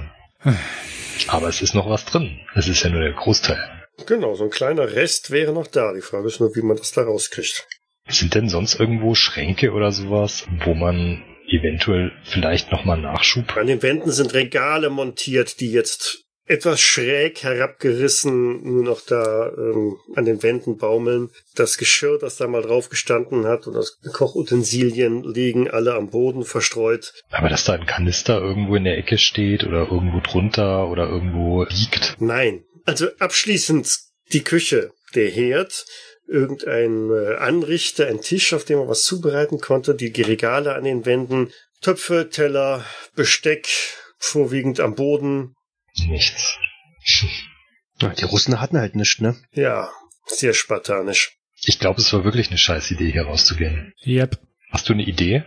[1.28, 2.40] Aber es ist noch was drin.
[2.56, 3.60] Es ist ja nur der Großteil.
[4.08, 5.94] Genau, so ein kleiner Rest wäre noch da.
[5.94, 7.68] Die Frage ist nur, wie man das da rauskriegt.
[8.08, 13.56] Sind denn sonst irgendwo Schränke oder sowas, wo man eventuell vielleicht nochmal Nachschub?
[13.58, 19.96] An den Wänden sind Regale montiert, die jetzt etwas schräg herabgerissen nur noch da ähm,
[20.16, 21.30] an den Wänden baumeln.
[21.56, 26.44] Das Geschirr, das da mal drauf gestanden hat und das Kochutensilien liegen alle am Boden
[26.44, 27.14] verstreut.
[27.30, 31.64] Aber dass da ein Kanister irgendwo in der Ecke steht oder irgendwo drunter oder irgendwo
[31.64, 32.18] liegt.
[32.20, 34.00] Nein, also abschließend
[34.34, 35.86] die Küche, der Herd,
[36.32, 41.06] irgendein äh, Anrichter, ein Tisch, auf dem man was zubereiten konnte, die Regale an den
[41.06, 41.52] Wänden,
[41.82, 43.68] Töpfe, Teller, Besteck,
[44.18, 45.56] vorwiegend am Boden.
[46.08, 46.58] Nichts.
[48.00, 49.36] Ja, die Russen hatten halt nichts, ne?
[49.52, 49.90] Ja,
[50.26, 51.38] sehr spartanisch.
[51.66, 53.94] Ich glaube, es war wirklich eine scheiß Idee, hier rauszugehen.
[54.06, 54.40] Yep.
[54.72, 55.44] Hast du eine Idee?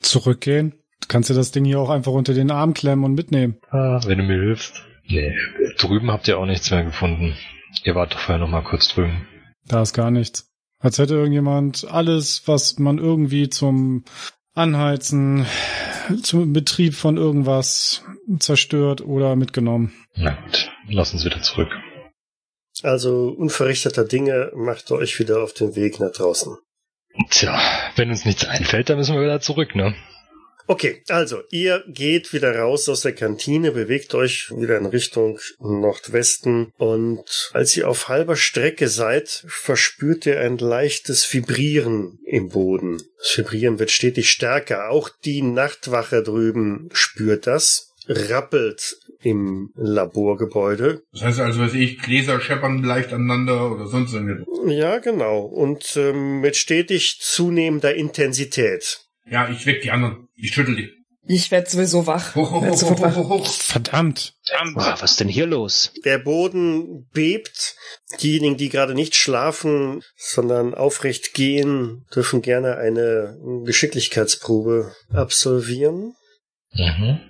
[0.00, 0.74] Zurückgehen.
[1.00, 3.60] Du kannst dir das Ding hier auch einfach unter den Arm klemmen und mitnehmen.
[3.70, 4.82] Ah, wenn du mir hilfst.
[5.06, 5.36] Nee.
[5.78, 7.36] Drüben habt ihr auch nichts mehr gefunden.
[7.84, 9.28] Ihr wart doch vorher noch mal kurz drüben.
[9.66, 10.50] Da ist gar nichts.
[10.78, 14.04] Als hätte irgendjemand alles, was man irgendwie zum
[14.54, 15.46] Anheizen,
[16.22, 18.04] zum Betrieb von irgendwas
[18.38, 19.94] zerstört oder mitgenommen.
[20.14, 21.70] Na gut, lass uns wieder zurück.
[22.82, 26.56] Also unverrichteter Dinge macht euch wieder auf den Weg nach draußen.
[27.30, 27.58] Tja,
[27.96, 29.94] wenn uns nichts einfällt, dann müssen wir wieder zurück, ne?
[30.66, 36.72] Okay, also ihr geht wieder raus aus der Kantine, bewegt euch wieder in Richtung Nordwesten
[36.78, 43.02] und als ihr auf halber Strecke seid, verspürt ihr ein leichtes Vibrieren im Boden.
[43.18, 44.90] Das Vibrieren wird stetig stärker.
[44.90, 51.02] Auch die Nachtwache drüben spürt das, rappelt im Laborgebäude.
[51.12, 54.46] Das heißt also, was ich, Gläser scheppern leicht aneinander oder sonst irgendwas.
[54.66, 55.40] Ja, genau.
[55.40, 59.00] Und ähm, mit stetig zunehmender Intensität.
[59.26, 60.23] Ja, ich weck die anderen.
[60.36, 61.04] Ich schüttel die.
[61.26, 62.34] Ich werd sowieso wach.
[62.34, 63.46] Hoch, hoch, Werd hoch, hoch.
[63.46, 64.34] Verdammt.
[64.74, 65.92] Ah, was ist denn hier los?
[66.04, 67.76] Der Boden bebt.
[68.20, 76.14] Diejenigen, die gerade nicht schlafen, sondern aufrecht gehen, dürfen gerne eine Geschicklichkeitsprobe absolvieren.
[76.72, 77.20] Mhm.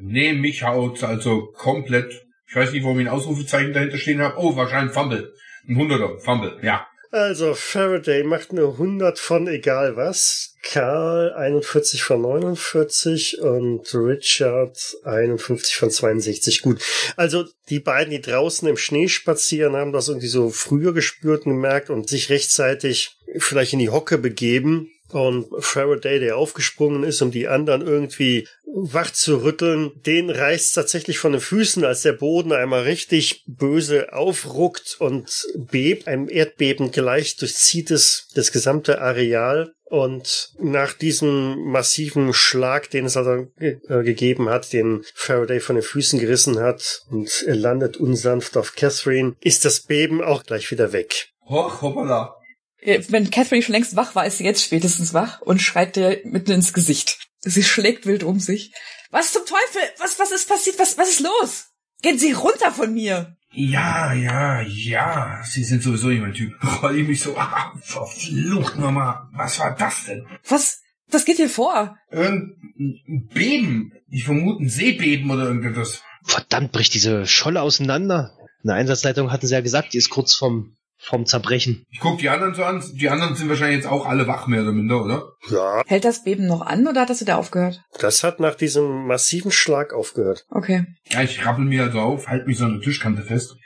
[0.00, 2.22] Nee, mich haut also komplett.
[2.48, 4.38] Ich weiß nicht, warum ich ein Ausrufezeichen dahinter stehen habe.
[4.38, 5.32] Oh, wahrscheinlich Fumble.
[5.68, 6.86] Ein Hunderter, Fumble, ja.
[7.12, 10.54] Also Faraday macht eine 100 von egal was.
[10.62, 16.62] Karl 41 von 49 und Richard 51 von 62.
[16.62, 16.80] Gut.
[17.16, 21.54] Also die beiden, die draußen im Schnee spazieren, haben das irgendwie so früher gespürt und
[21.54, 24.90] gemerkt und sich rechtzeitig vielleicht in die Hocke begeben.
[25.12, 31.18] Und Faraday, der aufgesprungen ist, um die anderen irgendwie wach zu rütteln, den reißt tatsächlich
[31.18, 36.06] von den Füßen, als der Boden einmal richtig böse aufruckt und bebt.
[36.06, 39.72] Einem Erdbeben gleich durchzieht es das gesamte Areal.
[39.84, 45.82] Und nach diesem massiven Schlag, den es also äh, gegeben hat, den Faraday von den
[45.82, 50.92] Füßen gerissen hat und er landet unsanft auf Catherine, ist das Beben auch gleich wieder
[50.92, 51.30] weg.
[51.48, 52.39] Hoch, hoppala.
[52.82, 56.20] Äh, Wenn Catherine schon längst wach war, ist sie jetzt spätestens wach und schreit dir
[56.24, 57.18] mitten ins Gesicht.
[57.40, 58.72] Sie schlägt wild um sich.
[59.10, 59.82] Was zum Teufel?
[59.98, 60.78] Was, was ist passiert?
[60.78, 61.66] Was, was ist los?
[62.02, 63.36] Gehen Sie runter von mir!
[63.52, 65.42] Ja, ja, ja.
[65.44, 66.52] Sie sind sowieso nicht mein Typ.
[66.82, 69.28] Roll ich mich so, ah, verflucht nochmal.
[69.32, 70.26] Was war das denn?
[70.48, 71.96] Was, was geht hier vor?
[72.10, 73.92] Irgendein Beben.
[74.08, 76.02] Ich vermute ein Seebeben oder irgendetwas.
[76.22, 78.36] Verdammt, bricht diese Scholle auseinander.
[78.62, 81.86] In der Einsatzleitung hatten sie ja gesagt, die ist kurz vom, vom Zerbrechen.
[81.90, 82.82] Ich guck die anderen so an.
[82.94, 85.32] Die anderen sind wahrscheinlich jetzt auch alle wach, mehr oder minder, oder?
[85.50, 87.82] Ja, Hält das Beben noch an oder hat das wieder aufgehört?
[88.00, 90.44] das hat nach diesem massiven Schlag aufgehört.
[90.50, 90.84] Okay.
[91.10, 93.56] Ja, ich rappel mir also auf, halt mich so an der Tischkante fest.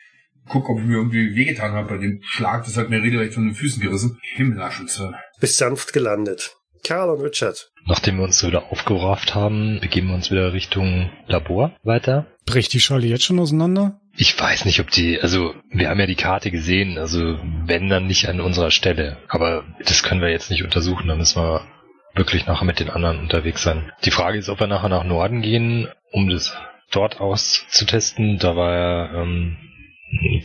[0.48, 2.64] Guck, ob ich mir irgendwie wehgetan habe bei dem Schlag.
[2.64, 4.18] Das hat mir regelrecht von den Füßen gerissen.
[4.34, 5.14] Himmelarschütze.
[5.40, 6.56] Bist sanft gelandet.
[6.84, 7.70] Karl und Richard.
[7.86, 12.26] Nachdem wir uns so wieder aufgerafft haben, begeben wir uns wieder Richtung Labor weiter.
[12.44, 14.00] Bricht die Scholle jetzt schon auseinander?
[14.16, 18.06] Ich weiß nicht, ob die, also wir haben ja die Karte gesehen, also wenn dann
[18.06, 19.16] nicht an unserer Stelle.
[19.28, 21.66] Aber das können wir jetzt nicht untersuchen, dann müssen wir
[22.14, 23.90] wirklich nachher mit den anderen unterwegs sein.
[24.04, 26.56] Die Frage ist, ob wir nachher nach Norden gehen, um das
[26.92, 28.38] dort auszutesten.
[28.38, 29.56] Da war ja ähm,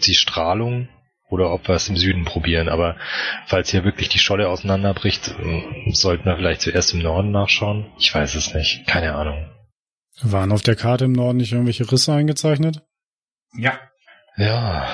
[0.03, 0.89] die Strahlung
[1.29, 2.69] oder ob wir es im Süden probieren.
[2.69, 2.95] Aber
[3.45, 7.85] falls hier wirklich die Scholle auseinanderbricht, äh, sollten wir vielleicht zuerst im Norden nachschauen.
[7.99, 8.87] Ich weiß es nicht.
[8.87, 9.47] Keine Ahnung.
[10.21, 12.81] Waren auf der Karte im Norden nicht irgendwelche Risse eingezeichnet?
[13.57, 13.79] Ja.
[14.37, 14.87] Ja.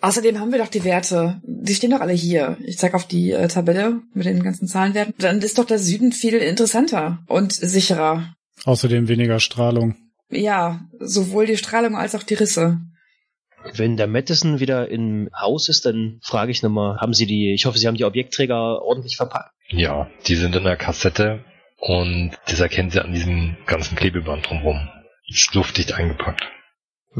[0.00, 1.40] Außerdem haben wir doch die Werte.
[1.44, 2.58] Die stehen doch alle hier.
[2.62, 5.14] Ich zeig auf die äh, Tabelle mit den ganzen Zahlenwerten.
[5.18, 8.34] Dann ist doch der Süden viel interessanter und sicherer.
[8.64, 9.96] Außerdem weniger Strahlung.
[10.28, 12.80] Ja, sowohl die Strahlung als auch die Risse.
[13.72, 17.64] Wenn der Madison wieder im Haus ist, dann frage ich nochmal, haben Sie die, ich
[17.64, 19.54] hoffe, Sie haben die Objektträger ordentlich verpackt.
[19.68, 21.44] Ja, die sind in der Kassette
[21.78, 24.90] und das erkennen Sie an diesem ganzen Klebeband drumherum.
[25.26, 26.42] Ist luftdicht eingepackt.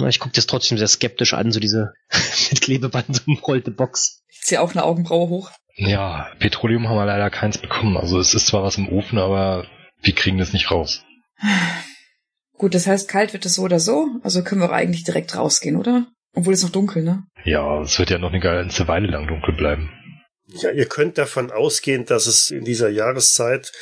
[0.08, 1.92] Ich gucke das trotzdem sehr skeptisch an, so diese
[2.50, 4.22] mit Klebeband umrollte Box.
[4.28, 5.50] Ich ziehe auch eine Augenbraue hoch.
[5.76, 7.96] Ja, Petroleum haben wir leider keins bekommen.
[7.96, 9.66] Also es ist zwar was im Ofen, aber
[10.02, 11.02] wir kriegen das nicht raus.
[12.56, 14.08] Gut, das heißt, kalt wird es so oder so.
[14.22, 16.06] Also können wir auch eigentlich direkt rausgehen, oder?
[16.34, 17.24] Obwohl es noch dunkel, ne?
[17.44, 19.90] Ja, es wird ja noch eine ganze Weile lang dunkel bleiben.
[20.46, 23.72] Ja, ihr könnt davon ausgehen, dass es in dieser Jahreszeit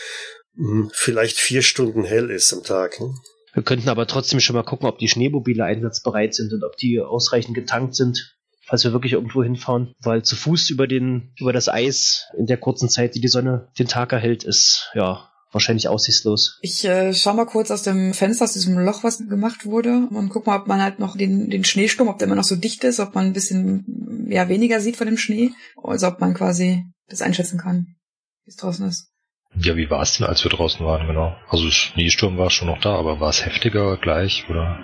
[0.56, 3.00] hm, vielleicht vier Stunden hell ist am Tag.
[3.00, 3.14] Ne?
[3.53, 7.00] Wir könnten aber trotzdem schon mal gucken, ob die Schneemobile einsatzbereit sind und ob die
[7.00, 9.92] ausreichend getankt sind, falls wir wirklich irgendwo hinfahren.
[10.00, 13.68] Weil zu Fuß über den, über das Eis in der kurzen Zeit, die die Sonne
[13.78, 16.59] den Tag erhält, ist, ja, wahrscheinlich aussichtslos.
[16.62, 20.30] Ich äh, schau mal kurz aus dem Fenster, aus diesem Loch, was gemacht wurde, und
[20.30, 22.82] guck mal, ob man halt noch den, den Schneesturm, ob der immer noch so dicht
[22.84, 25.50] ist, ob man ein bisschen ja, weniger sieht von dem Schnee,
[25.82, 27.96] also ob man quasi das einschätzen kann,
[28.44, 29.11] wie es draußen ist.
[29.55, 31.36] Ja, wie war es denn, als wir draußen waren, genau?
[31.48, 34.78] Also Schneesturm war schon noch da, aber war es heftiger gleich, oder?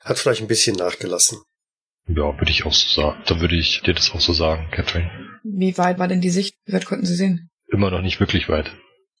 [0.00, 1.38] Hat vielleicht ein bisschen nachgelassen.
[2.08, 3.22] Ja, würde ich auch so sagen.
[3.26, 5.10] Dann würde ich dir das auch so sagen, Catherine.
[5.42, 6.54] Wie weit war denn die Sicht?
[6.64, 7.50] Wie weit konnten Sie sehen?
[7.68, 8.70] Immer noch nicht wirklich weit.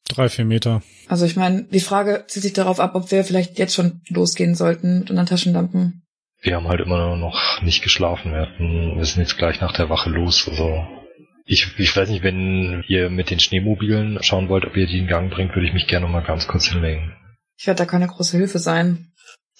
[0.08, 0.82] Drei, vier Meter.
[1.08, 4.54] Also ich meine, die Frage zieht sich darauf ab, ob wir vielleicht jetzt schon losgehen
[4.54, 6.04] sollten mit unseren Taschenlampen.
[6.42, 8.32] Wir haben halt immer noch nicht geschlafen.
[8.32, 10.48] Wir, hatten, wir sind jetzt gleich nach der Wache los.
[10.48, 10.86] Also
[11.46, 15.06] ich, ich weiß nicht, wenn ihr mit den Schneemobilen schauen wollt, ob ihr die in
[15.06, 17.14] Gang bringt, würde ich mich gerne noch mal ganz kurz hinlegen.
[17.56, 19.12] Ich werde da keine große Hilfe sein.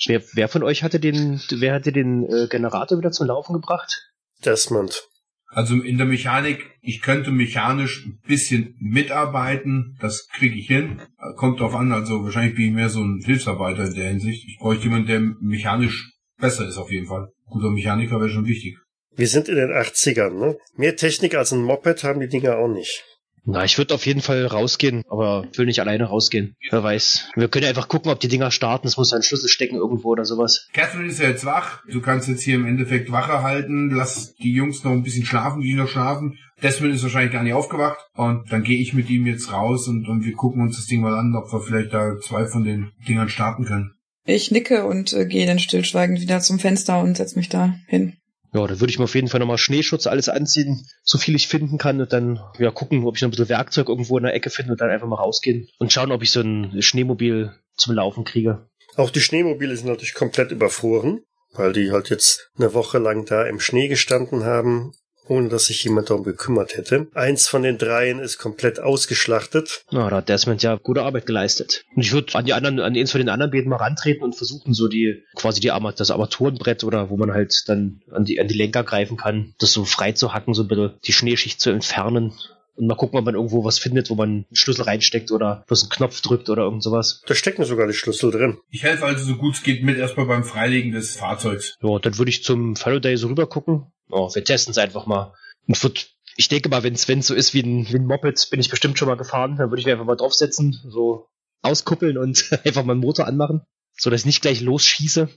[0.07, 4.11] Wer, wer von euch hatte den, wer hatte den äh, Generator wieder zum Laufen gebracht?
[4.45, 5.05] Desmond.
[5.49, 11.01] Also in der Mechanik, ich könnte mechanisch ein bisschen mitarbeiten, das kriege ich hin.
[11.37, 14.45] Kommt drauf an, also wahrscheinlich bin ich mehr so ein Hilfsarbeiter in der Hinsicht.
[14.47, 17.28] Ich bräuchte jemanden, der mechanisch besser ist auf jeden Fall.
[17.47, 18.76] Guter Mechaniker wäre schon wichtig.
[19.17, 20.59] Wir sind in den 80ern, ne?
[20.77, 23.03] Mehr Technik als ein Moped haben die Dinger auch nicht.
[23.49, 26.57] Na, ich würde auf jeden Fall rausgehen, aber ich will nicht alleine rausgehen.
[26.71, 27.31] Wer weiß.
[27.37, 28.89] Wir können ja einfach gucken, ob die Dinger starten.
[28.89, 30.67] Es muss ein Schlüssel stecken irgendwo oder sowas.
[30.73, 31.81] Catherine ist ja jetzt wach.
[31.89, 33.91] Du kannst jetzt hier im Endeffekt Wache halten.
[33.91, 36.37] Lass die Jungs noch ein bisschen schlafen, die noch schlafen.
[36.61, 37.99] Desmond ist wahrscheinlich gar nicht aufgewacht.
[38.14, 41.01] Und dann gehe ich mit ihm jetzt raus und, und wir gucken uns das Ding
[41.01, 43.93] mal an, ob wir vielleicht da zwei von den Dingern starten können.
[44.25, 48.17] Ich nicke und äh, gehe dann stillschweigend wieder zum Fenster und setz mich da hin.
[48.53, 51.49] Ja, dann würde ich mir auf jeden Fall nochmal Schneeschutz alles anziehen, so viel ich
[51.49, 54.35] finden kann und dann ja gucken, ob ich noch ein bisschen Werkzeug irgendwo in der
[54.35, 57.95] Ecke finde und dann einfach mal rausgehen und schauen, ob ich so ein Schneemobil zum
[57.95, 58.69] Laufen kriege.
[58.97, 61.23] Auch die Schneemobile sind natürlich komplett überfroren,
[61.53, 64.93] weil die halt jetzt eine Woche lang da im Schnee gestanden haben
[65.29, 67.09] ohne dass sich jemand darum gekümmert hätte.
[67.14, 69.85] Eins von den dreien ist komplett ausgeschlachtet.
[69.91, 71.85] Na, da hat Desmond ja gute Arbeit geleistet.
[71.95, 74.35] Und ich würde an die anderen, an eins von den anderen Beten mal rantreten und
[74.35, 78.41] versuchen, so die, quasi die Arma das Armaturenbrett oder wo man halt dann an die,
[78.41, 81.61] an die Lenker greifen kann, das so frei zu hacken, so ein bisschen die Schneeschicht
[81.61, 82.33] zu entfernen.
[82.77, 85.85] Und mal gucken, ob man irgendwo was findet, wo man einen Schlüssel reinsteckt oder bloß
[85.85, 87.22] einen Knopf drückt oder irgend sowas.
[87.27, 88.59] Da stecken sogar die Schlüssel drin.
[88.70, 91.77] Ich helfe also so gut es geht mit erstmal beim Freilegen des Fahrzeugs.
[91.81, 93.87] Ja, dann würde ich zum Faraday so rüber gucken.
[94.11, 95.35] Oh, wir testen es einfach mal.
[95.67, 98.61] Und wird, ich denke mal, wenn es so ist wie ein, wie ein Moped, bin
[98.61, 99.57] ich bestimmt schon mal gefahren.
[99.57, 101.27] Dann würde ich mir einfach mal draufsetzen, so
[101.63, 103.63] auskuppeln und einfach mal den Motor anmachen,
[103.97, 105.29] so dass ich nicht gleich losschieße.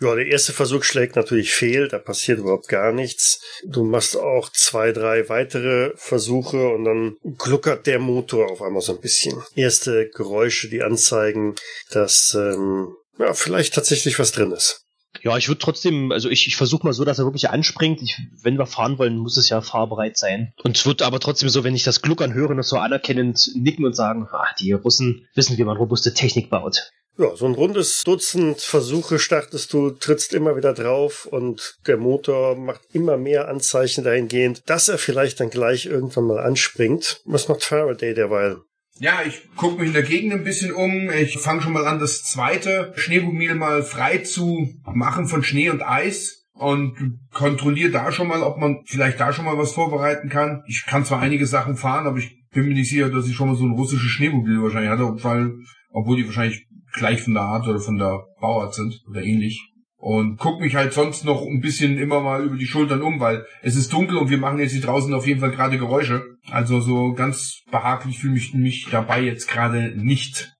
[0.00, 3.40] Ja, der erste Versuch schlägt natürlich fehl, da passiert überhaupt gar nichts.
[3.64, 8.92] Du machst auch zwei, drei weitere Versuche und dann gluckert der Motor auf einmal so
[8.92, 9.40] ein bisschen.
[9.54, 11.54] Erste Geräusche, die anzeigen,
[11.90, 14.83] dass ähm, ja, vielleicht tatsächlich was drin ist.
[15.24, 18.02] Ja, ich würde trotzdem, also ich, ich versuche mal so, dass er wirklich anspringt.
[18.02, 20.52] Ich, wenn wir fahren wollen, muss es ja fahrbereit sein.
[20.62, 23.86] Und es wird aber trotzdem so, wenn ich das Gluckern höre, noch so anerkennend nicken
[23.86, 26.90] und sagen, ah, die Russen wissen, wie man robuste Technik baut.
[27.16, 32.56] Ja, so ein rundes Dutzend Versuche startest du, trittst immer wieder drauf und der Motor
[32.56, 37.22] macht immer mehr Anzeichen dahingehend, dass er vielleicht dann gleich irgendwann mal anspringt.
[37.24, 38.58] Was macht Faraday derweil?
[39.00, 41.10] Ja, ich gucke mich in der Gegend ein bisschen um.
[41.10, 45.82] Ich fange schon mal an, das zweite Schneemobil mal frei zu machen von Schnee und
[45.82, 50.62] Eis und kontrolliere da schon mal, ob man vielleicht da schon mal was vorbereiten kann.
[50.68, 53.48] Ich kann zwar einige Sachen fahren, aber ich bin mir nicht sicher, dass ich schon
[53.48, 55.52] mal so ein russisches Schneemobil wahrscheinlich hatte, weil,
[55.90, 59.73] obwohl die wahrscheinlich gleich von der Art oder von der Bauart sind oder ähnlich.
[60.04, 63.46] Und guck mich halt sonst noch ein bisschen immer mal über die Schultern um, weil
[63.62, 66.36] es ist dunkel und wir machen jetzt hier draußen auf jeden Fall gerade Geräusche.
[66.50, 70.52] Also so ganz behaglich fühle ich mich dabei jetzt gerade nicht.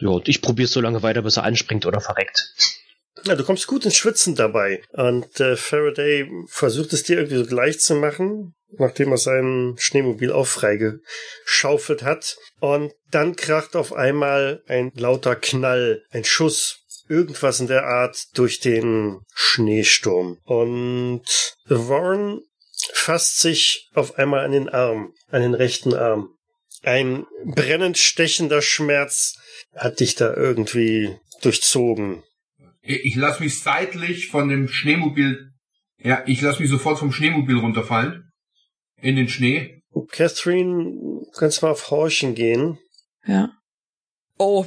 [0.00, 2.52] Ja, und ich probiere so lange weiter, bis er anspringt oder verreckt.
[3.24, 4.82] Ja, du kommst gut ins Schwitzen dabei.
[4.90, 10.32] Und äh, Faraday versucht es dir irgendwie so gleich zu machen, nachdem er sein Schneemobil
[10.32, 12.36] auch freigeschaufelt hat.
[12.58, 18.60] Und dann kracht auf einmal ein lauter Knall, ein Schuss, irgendwas in der Art durch
[18.60, 20.38] den Schneesturm.
[20.44, 21.22] Und
[21.66, 22.40] Warren
[22.92, 26.30] fasst sich auf einmal an den Arm, an den rechten Arm.
[26.82, 29.34] Ein brennend stechender Schmerz
[29.74, 32.22] hat dich da irgendwie durchzogen.
[32.82, 35.50] Ich lass mich seitlich von dem Schneemobil,
[35.98, 38.30] ja, ich lass mich sofort vom Schneemobil runterfallen.
[39.00, 39.82] In den Schnee.
[40.10, 42.78] Catherine, kannst mal auf Horchen gehen.
[43.26, 43.52] Ja.
[44.38, 44.66] Oh.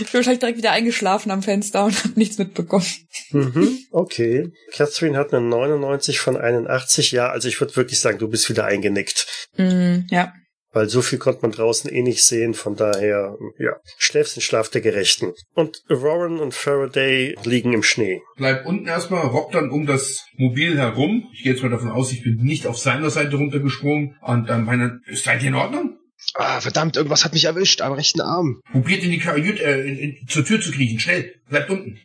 [0.00, 2.86] Ich bin wahrscheinlich direkt wieder eingeschlafen am Fenster und habe nichts mitbekommen.
[3.30, 4.50] Mhm, okay.
[4.72, 7.12] Catherine hat eine 99 von 81.
[7.12, 9.48] Ja, also ich würde wirklich sagen, du bist wieder eingenickt.
[9.56, 10.32] Mm, ja.
[10.72, 14.68] Weil so viel konnte man draußen eh nicht sehen, von daher, ja, schläfst den Schlaf
[14.68, 15.32] der Gerechten.
[15.54, 18.22] Und Warren und Faraday liegen im Schnee.
[18.36, 21.28] Bleib unten erstmal, robb dann um das Mobil herum.
[21.34, 24.16] Ich gehe jetzt mal davon aus, ich bin nicht auf seiner Seite runtergesprungen.
[24.22, 25.99] Und dann meine, seid ihr in Ordnung?
[26.34, 28.60] Ah, verdammt, irgendwas hat mich erwischt am rechten Arm.
[28.70, 31.00] Probiert in die Kajüte, äh, in, in, zur Tür zu kriechen.
[31.00, 31.98] Schnell, bleibt unten.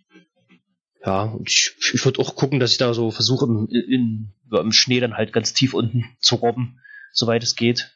[1.05, 4.71] Ja, und ich, ich würde auch gucken, dass ich da so versuche, im, in, im
[4.71, 6.79] Schnee dann halt ganz tief unten zu robben,
[7.11, 7.95] soweit es geht.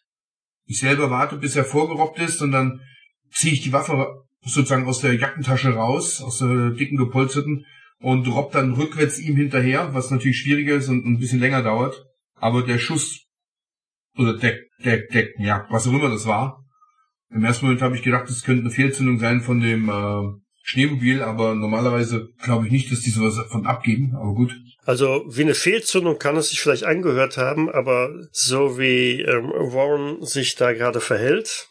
[0.65, 2.81] Ich selber warte, bis er vorgerobbt ist und dann
[3.31, 7.65] ziehe ich die Waffe sozusagen aus der Jackentasche raus, aus der dicken gepolsterten
[7.99, 12.05] und robb dann rückwärts ihm hinterher, was natürlich schwieriger ist und ein bisschen länger dauert.
[12.35, 13.25] Aber der Schuss
[14.17, 16.65] oder der, der, der, ja, was auch immer das war.
[17.31, 21.21] Im ersten Moment habe ich gedacht, es könnte eine Fehlzündung sein von dem äh, Schneemobil,
[21.21, 24.55] aber normalerweise glaube ich nicht, dass die sowas davon abgeben, aber gut.
[24.85, 30.23] Also wie eine Fehlzündung kann es sich vielleicht angehört haben, aber so wie ähm, Warren
[30.25, 31.67] sich da gerade verhält.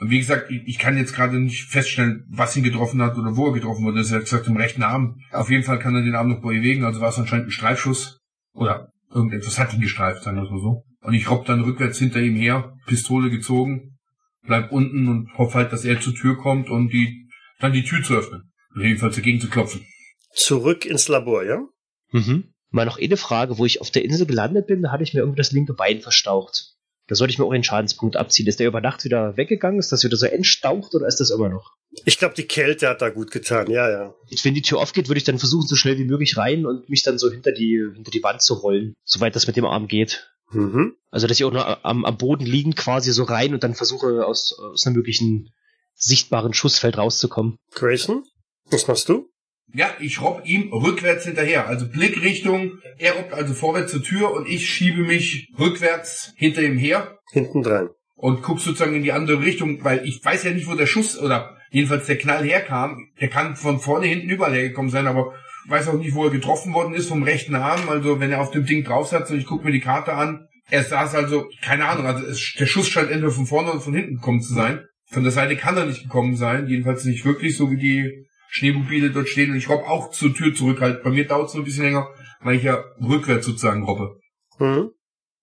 [0.00, 3.46] Wie gesagt, ich, ich kann jetzt gerade nicht feststellen, was ihn getroffen hat oder wo
[3.46, 3.98] er getroffen wurde.
[3.98, 5.16] Das ist ja gesagt im rechten Arm.
[5.30, 8.18] Auf jeden Fall kann er den Arm noch bewegen, also war es anscheinend ein Streifschuss.
[8.54, 10.84] Oder irgendetwas hat ihn gestreift, sagen wir mal so.
[11.02, 13.98] Und ich robb dann rückwärts hinter ihm her, Pistole gezogen,
[14.42, 17.28] bleib unten und hoffe halt, dass er zur Tür kommt und die
[17.58, 18.52] dann die Tür zu öffnen.
[18.74, 19.86] Oder jedenfalls dagegen zu klopfen.
[20.34, 21.62] Zurück ins Labor, ja?
[22.10, 22.52] Mhm.
[22.70, 25.20] Mal noch eine Frage, wo ich auf der Insel gelandet bin, da hatte ich mir
[25.20, 26.72] irgendwie das linke Bein verstaucht.
[27.08, 28.46] Da sollte ich mir auch den Schadenspunkt abziehen.
[28.46, 29.78] Ist der über Nacht wieder weggegangen?
[29.78, 31.72] Ist das wieder so entstaucht oder ist das immer noch?
[32.04, 34.14] Ich glaube, die Kälte hat da gut getan, ja, ja.
[34.42, 37.02] Wenn die Tür aufgeht, würde ich dann versuchen, so schnell wie möglich rein und mich
[37.02, 40.32] dann so hinter die, hinter die Wand zu rollen, soweit das mit dem Arm geht.
[40.52, 40.94] Mhm.
[41.10, 44.24] Also, dass ich auch nur am, am Boden liegend quasi so rein und dann versuche,
[44.26, 45.50] aus, aus einem möglichen
[45.94, 47.56] sichtbaren Schussfeld rauszukommen.
[47.74, 48.24] Grayson,
[48.70, 49.28] was machst du?
[49.74, 51.66] Ja, ich robb ihm rückwärts hinterher.
[51.66, 56.76] Also Blickrichtung, er robbt also vorwärts zur Tür und ich schiebe mich rückwärts hinter ihm
[56.76, 57.88] her Hinten dran.
[58.14, 61.18] und guck sozusagen in die andere Richtung, weil ich weiß ja nicht, wo der Schuss
[61.18, 63.08] oder jedenfalls der Knall herkam.
[63.20, 65.34] Der kann von vorne hinten überall hergekommen sein, aber
[65.68, 67.88] weiß auch nicht, wo er getroffen worden ist vom rechten Arm.
[67.88, 70.48] Also wenn er auf dem Ding drauf saß und ich gucke mir die Karte an,
[70.70, 73.94] er saß also, keine Ahnung, also es, der Schuss scheint entweder von vorne oder von
[73.94, 74.80] hinten gekommen zu sein.
[75.10, 79.10] Von der Seite kann er nicht gekommen sein, jedenfalls nicht wirklich, so wie die Schneemobile
[79.10, 79.50] dort stehen.
[79.50, 81.02] Und ich robb auch zur Tür zurück halt.
[81.02, 82.08] Bei mir dauert es so ein bisschen länger,
[82.40, 84.18] weil ich ja rückwärts sozusagen robbe.
[84.58, 84.90] Mhm.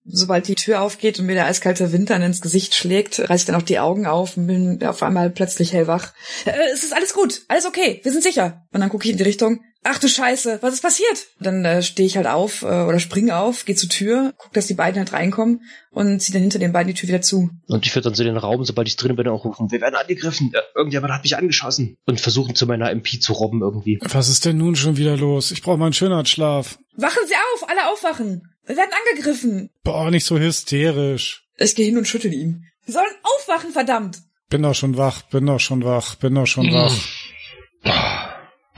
[0.05, 3.45] Sobald die Tür aufgeht und mir der eiskalte Wind dann ins Gesicht schlägt, reiß ich
[3.45, 6.13] dann auch die Augen auf und bin auf einmal plötzlich hellwach.
[6.45, 8.63] Äh, es ist alles gut, alles okay, wir sind sicher.
[8.71, 9.59] Und dann gucke ich in die Richtung.
[9.83, 11.27] Ach du Scheiße, was ist passiert?
[11.39, 14.67] Dann äh, stehe ich halt auf äh, oder springe auf, gehe zur Tür, guck, dass
[14.67, 15.61] die beiden halt reinkommen
[15.91, 17.49] und ziehe dann hinter den beiden die Tür wieder zu.
[17.67, 19.95] Und ich würde dann so den Raum, sobald ich drin bin, auch rufen, wir werden
[19.95, 21.95] angegriffen, irgendjemand hat mich angeschossen.
[22.05, 23.99] Und versuchen zu meiner MP zu robben irgendwie.
[24.01, 25.51] Was ist denn nun schon wieder los?
[25.51, 26.77] Ich brauche meinen Schönheitsschlaf.
[26.97, 28.41] Wachen Sie auf, alle aufwachen!
[28.65, 29.69] Wir werden angegriffen!
[29.83, 31.47] Boah, nicht so hysterisch.
[31.57, 32.65] Ich gehe hin und schüttel ihn.
[32.85, 34.19] Wir sollen aufwachen, verdammt!
[34.49, 36.91] Bin doch schon wach, bin doch schon wach, bin doch schon wach.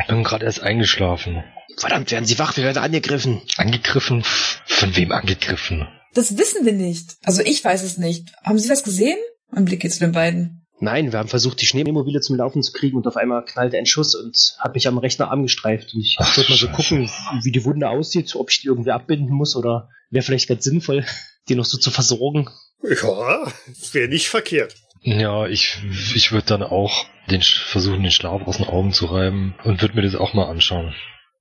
[0.02, 1.44] Ich bin gerade erst eingeschlafen.
[1.78, 3.42] Verdammt, werden Sie wach, wir werden angegriffen.
[3.58, 4.24] Angegriffen?
[4.66, 5.88] Von wem angegriffen?
[6.14, 7.18] Das wissen wir nicht.
[7.24, 8.34] Also ich weiß es nicht.
[8.44, 9.18] Haben Sie was gesehen?
[9.50, 10.66] Mein Blick geht zu den beiden.
[10.80, 13.86] Nein, wir haben versucht, die Schneemobile zum Laufen zu kriegen und auf einmal knallte ein
[13.86, 15.94] Schuss und hat mich am Rechner Arm gestreift.
[15.94, 17.10] Und ich Ach, wollte mal so gucken,
[17.44, 21.06] wie die Wunde aussieht, ob ich die irgendwie abbinden muss oder wäre vielleicht ganz sinnvoll,
[21.50, 22.50] die noch so zu versorgen.
[22.82, 23.52] Ja,
[23.92, 24.76] wäre nicht verkehrt.
[25.02, 25.82] Ja, ich,
[26.16, 29.96] ich würde dann auch den, versuchen, den Schlaf aus den Augen zu reiben und würde
[29.96, 30.94] mir das auch mal anschauen,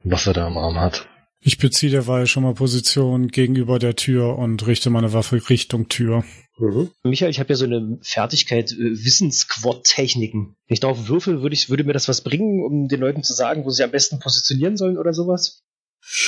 [0.03, 1.07] was er da am Arm hat.
[1.43, 6.23] Ich beziehe derweil schon mal Position gegenüber der Tür und richte meine Waffe Richtung Tür.
[6.59, 6.91] Mhm.
[7.03, 10.57] Michael, ich habe ja so eine Fertigkeit, äh, Wissensquad-Techniken.
[10.67, 13.33] Wenn ich darauf würfel, würde, ich, würde mir das was bringen, um den Leuten zu
[13.33, 15.63] sagen, wo sie am besten positionieren sollen oder sowas?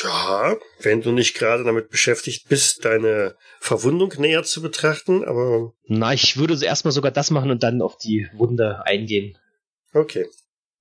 [0.02, 5.72] Ja, wenn du nicht gerade damit beschäftigt bist, deine Verwundung näher zu betrachten, aber.
[5.86, 9.36] Na, ich würde erstmal sogar das machen und dann auf die Wunde eingehen.
[9.92, 10.26] Okay.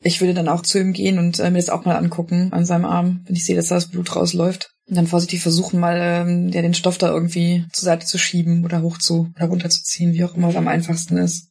[0.04, 2.66] Ich würde dann auch zu ihm gehen und äh, mir das auch mal angucken an
[2.66, 4.72] seinem Arm, wenn ich sehe, dass da das Blut rausläuft.
[4.88, 8.66] Und dann vorsichtig versuchen, mal ähm, ja, den Stoff da irgendwie zur Seite zu schieben
[8.66, 11.51] oder hoch zu oder runterzuziehen, wie auch immer es am einfachsten ist.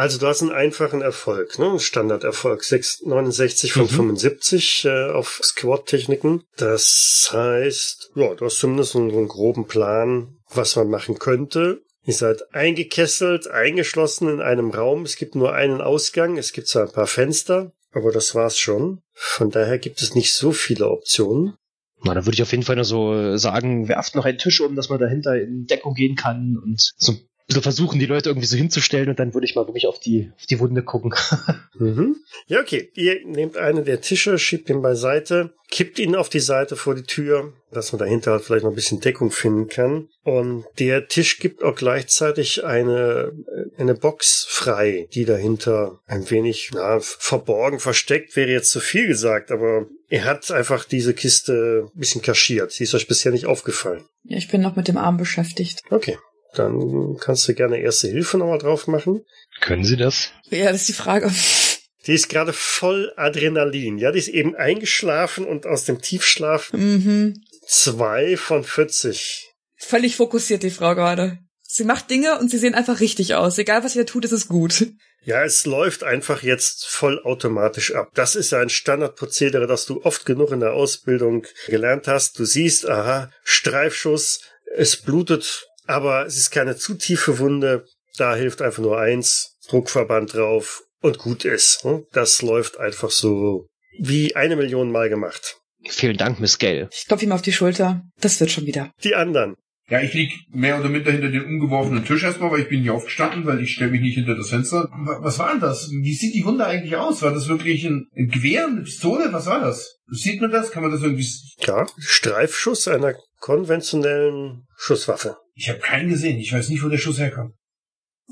[0.00, 1.78] Also du hast einen einfachen Erfolg, ne?
[1.78, 3.88] Standarderfolg 6, 69 von mhm.
[3.88, 6.42] 75 äh, auf Squat-Techniken.
[6.56, 11.82] Das heißt, ja, du hast zumindest einen, einen groben Plan, was man machen könnte.
[12.06, 15.02] Ihr seid eingekesselt, eingeschlossen in einem Raum.
[15.02, 16.38] Es gibt nur einen Ausgang.
[16.38, 19.02] Es gibt zwar ein paar Fenster, aber das war's schon.
[19.12, 21.56] Von daher gibt es nicht so viele Optionen.
[22.02, 24.76] Na, da würde ich auf jeden Fall nur so sagen, werft noch einen Tisch um,
[24.76, 27.16] dass man dahinter in Deckung gehen kann und so
[27.52, 30.30] so versuchen, die Leute irgendwie so hinzustellen und dann würde ich mal wirklich auf die,
[30.36, 31.14] auf die Wunde gucken.
[31.78, 32.16] mhm.
[32.46, 32.90] Ja, okay.
[32.94, 37.02] Ihr nehmt einen der Tische, schiebt ihn beiseite, kippt ihn auf die Seite vor die
[37.02, 40.08] Tür, dass man dahinter halt vielleicht noch ein bisschen Deckung finden kann.
[40.22, 43.32] Und der Tisch gibt auch gleichzeitig eine,
[43.78, 49.50] eine Box frei, die dahinter ein wenig, na, verborgen, versteckt wäre jetzt zu viel gesagt,
[49.50, 52.72] aber er hat einfach diese Kiste ein bisschen kaschiert.
[52.72, 54.04] Sie ist euch bisher nicht aufgefallen.
[54.24, 55.82] Ja, ich bin noch mit dem Arm beschäftigt.
[55.90, 56.18] Okay.
[56.54, 59.24] Dann kannst du gerne Erste Hilfe nochmal drauf machen.
[59.60, 60.30] Können Sie das?
[60.50, 61.30] Ja, das ist die Frage.
[62.06, 63.98] Die ist gerade voll Adrenalin.
[63.98, 67.44] Ja, die ist eben eingeschlafen und aus dem Tiefschlaf mhm.
[67.66, 69.50] zwei von 40.
[69.76, 71.38] Völlig fokussiert, die Frau gerade.
[71.62, 73.58] Sie macht Dinge und sie sehen einfach richtig aus.
[73.58, 74.86] Egal, was sie da tut, ist es gut.
[75.22, 78.10] Ja, es läuft einfach jetzt vollautomatisch ab.
[78.14, 82.38] Das ist ja ein Standardprozedere, das du oft genug in der Ausbildung gelernt hast.
[82.38, 84.40] Du siehst, aha, Streifschuss,
[84.74, 87.86] es blutet aber es ist keine zu tiefe Wunde.
[88.16, 91.84] Da hilft einfach nur eins, Druckverband drauf und gut ist.
[91.84, 92.04] Hm?
[92.12, 93.66] Das läuft einfach so
[93.98, 95.56] wie eine Million Mal gemacht.
[95.88, 96.88] Vielen Dank, Miss Gell.
[96.92, 98.02] Ich klopfe ihm auf die Schulter.
[98.20, 98.92] Das wird schon wieder.
[99.02, 99.56] Die anderen.
[99.88, 102.90] Ja, ich lieg mehr oder minder hinter den umgeworfenen Tisch erstmal, weil ich bin nicht
[102.90, 104.88] aufgestanden, weil ich stelle mich nicht hinter das Fenster.
[105.20, 105.90] Was war denn das?
[105.90, 107.22] Wie sieht die Wunde eigentlich aus?
[107.22, 109.32] War das wirklich ein, ein Gewehr, eine Pistole?
[109.32, 109.96] Was war das?
[110.06, 110.70] Sieht man das?
[110.70, 111.26] Kann man das irgendwie...
[111.66, 115.36] Ja, Streifschuss einer konventionellen Schusswaffe.
[115.54, 116.38] Ich habe keinen gesehen.
[116.38, 117.54] Ich weiß nicht, wo der Schuss herkommt.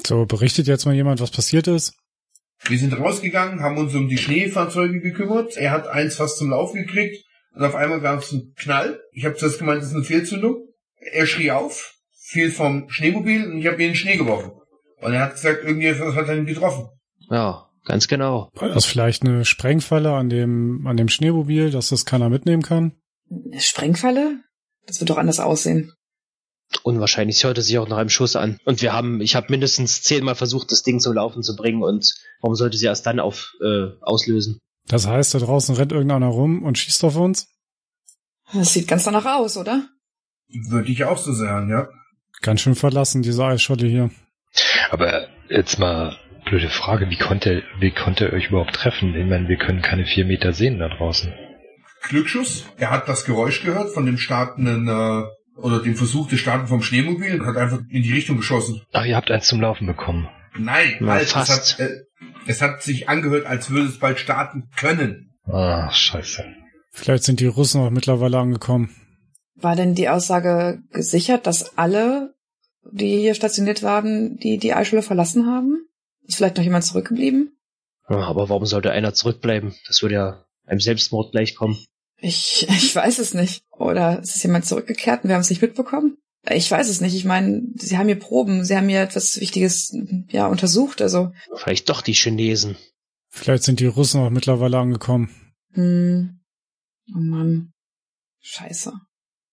[0.07, 1.95] So, berichtet jetzt mal jemand, was passiert ist?
[2.65, 5.57] Wir sind rausgegangen, haben uns um die Schneefahrzeuge gekümmert.
[5.57, 7.25] Er hat eins fast zum Laufen gekriegt.
[7.55, 9.01] Und auf einmal gab es einen Knall.
[9.13, 10.69] Ich habe zuerst gemeint, das ist eine Fehlzündung.
[10.97, 14.53] Er schrie auf, fiel vom Schneemobil und ich habe ihn in den Schnee geworfen.
[15.01, 16.89] Und er hat gesagt, irgendjemand hat ihn getroffen.
[17.31, 18.51] Ja, ganz genau.
[18.55, 22.93] War das vielleicht eine Sprengfalle an dem, an dem Schneemobil, dass das keiner mitnehmen kann?
[23.31, 24.41] Eine Sprengfalle?
[24.89, 25.93] Das wird doch anders aussehen.
[26.83, 28.59] Unwahrscheinlich, es hörte sich auch nach einem Schuss an.
[28.65, 32.15] Und wir haben, ich habe mindestens zehnmal versucht, das Ding zum Laufen zu bringen und
[32.41, 34.59] warum sollte sie erst dann auf, äh, auslösen?
[34.87, 37.49] Das heißt, da draußen rennt irgendeiner rum und schießt auf uns?
[38.53, 39.87] Das sieht ganz danach aus, oder?
[40.49, 41.89] Würde ich auch so sagen, ja.
[42.41, 44.11] Ganz schön verlassen, diese Eisscholle hier.
[44.91, 46.17] Aber jetzt mal
[46.47, 49.15] blöde Frage, wie konnte, wie konnte er euch überhaupt treffen?
[49.15, 51.35] Ich meine, wir können keine vier Meter sehen da draußen.
[52.09, 52.65] Glücksschuss.
[52.77, 56.83] Er hat das Geräusch gehört von dem startenden äh, oder dem Versuch des Starten vom
[56.83, 58.83] Schneemobil und hat einfach in die Richtung geschossen.
[58.93, 60.29] Ach, ihr habt eins zum Laufen bekommen.
[60.57, 61.51] Nein, Na, halt, fast.
[61.51, 61.95] Es hat, äh,
[62.47, 65.35] es hat sich angehört, als würde es bald starten können.
[65.45, 66.45] Ah, scheiße.
[66.91, 68.95] Vielleicht sind die Russen auch mittlerweile angekommen.
[69.55, 72.35] War denn die Aussage gesichert, dass alle,
[72.91, 75.87] die hier stationiert waren, die die Eisschule verlassen haben?
[76.25, 77.57] Ist vielleicht noch jemand zurückgeblieben?
[78.09, 79.75] Ja, aber warum sollte einer zurückbleiben?
[79.87, 81.79] Das würde ja einem Selbstmord gleichkommen.
[82.21, 83.63] Ich, ich weiß es nicht.
[83.71, 86.19] Oder ist es jemand zurückgekehrt und wir haben es nicht mitbekommen?
[86.51, 87.15] Ich weiß es nicht.
[87.15, 89.95] Ich meine, sie haben hier Proben, sie haben hier etwas Wichtiges
[90.31, 91.03] ja untersucht.
[91.03, 92.77] Also vielleicht doch die Chinesen.
[93.29, 95.31] Vielleicht sind die Russen auch mittlerweile angekommen.
[95.73, 96.41] Hm.
[97.15, 97.73] Oh Mann.
[98.41, 98.93] Scheiße.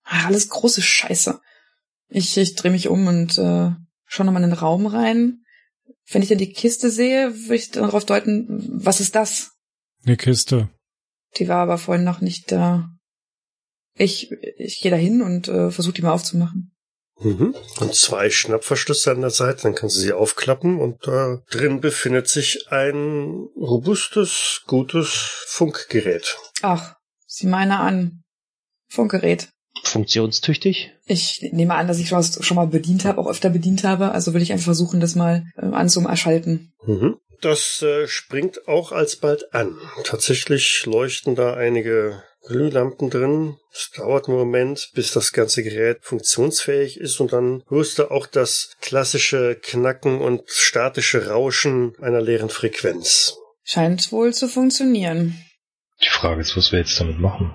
[0.03, 1.39] Ach, alles große Scheiße.
[2.07, 3.71] Ich, ich drehe mich um und äh,
[4.05, 5.43] schaue nochmal in den Raum rein.
[6.09, 8.47] Wenn ich dann die Kiste sehe, würde ich darauf deuten,
[8.83, 9.51] was ist das?
[10.05, 10.69] Eine Kiste.
[11.37, 12.89] Die war aber vorhin noch nicht da.
[13.97, 16.75] Ich, ich gehe da hin und äh, versuche die mal aufzumachen.
[17.21, 17.55] Mhm.
[17.79, 22.27] Und zwei Schnappverschlüsse an der Seite, dann kannst du sie aufklappen und da drin befindet
[22.27, 26.37] sich ein robustes, gutes Funkgerät.
[26.61, 28.23] Ach, sieh meine an.
[28.89, 29.49] Funkgerät.
[29.83, 30.91] Funktionstüchtig?
[31.05, 34.11] Ich nehme an, dass ich schon, schon mal bedient habe, auch öfter bedient habe.
[34.11, 36.73] Also will ich einfach versuchen, das mal äh, anzuerschalten.
[36.85, 37.17] Mhm.
[37.45, 39.77] Das äh, springt auch alsbald an.
[40.03, 43.57] Tatsächlich leuchten da einige Glühlampen drin.
[43.71, 48.25] Es dauert einen Moment, bis das ganze Gerät funktionsfähig ist und dann hörst du auch
[48.25, 53.35] das klassische Knacken und statische Rauschen einer leeren Frequenz.
[53.63, 55.39] Scheint wohl zu funktionieren.
[56.01, 57.53] Die Frage ist, was wir jetzt damit machen.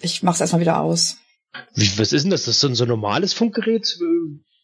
[0.00, 1.18] Ich mach's erstmal wieder aus.
[1.74, 2.46] Wie, was ist denn das?
[2.46, 3.84] Das ist so ein, so ein normales Funkgerät,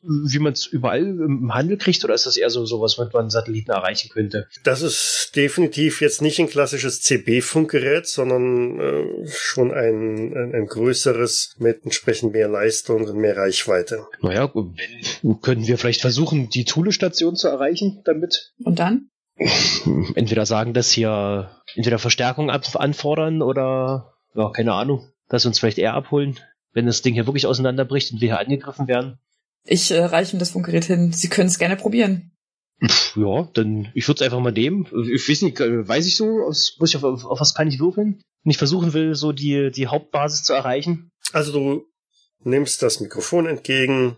[0.03, 3.31] wie man es überall im Handel kriegt, oder ist das eher so sowas, was man
[3.31, 4.47] Satelliten erreichen könnte?
[4.65, 11.57] Das ist definitiv jetzt nicht ein klassisches CB-Funkgerät, sondern äh, schon ein, ein, ein größeres
[11.59, 14.07] mit entsprechend mehr Leistung und mehr Reichweite.
[14.23, 14.51] Naja,
[15.43, 18.53] können wir vielleicht versuchen, die Thule-Station zu erreichen damit?
[18.65, 19.11] Und dann?
[20.15, 25.79] Entweder sagen, dass hier entweder Verstärkung anfordern oder, ja, keine Ahnung, dass sie uns vielleicht
[25.79, 26.39] eher abholen,
[26.73, 29.19] wenn das Ding hier wirklich auseinanderbricht und wir hier angegriffen werden.
[29.65, 31.13] Ich äh, reiche ihm das Funkgerät hin.
[31.13, 32.33] Sie können es gerne probieren.
[33.17, 34.87] Ja, dann ich würde es einfach mal nehmen.
[35.13, 37.69] Ich weiß nicht, äh, weiß ich so, aus, muss ich auf, auf, auf was kann
[37.69, 38.23] ich würfeln?
[38.45, 41.11] Wenn ich versuchen will, so die, die Hauptbasis zu erreichen.
[41.33, 41.85] Also du
[42.45, 44.17] nimmst das Mikrofon entgegen,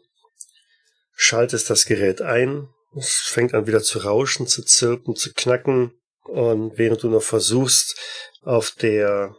[1.15, 5.93] schaltest das Gerät ein, es fängt an wieder zu rauschen, zu zirpen, zu knacken
[6.25, 7.99] und während du noch versuchst,
[8.43, 9.37] auf der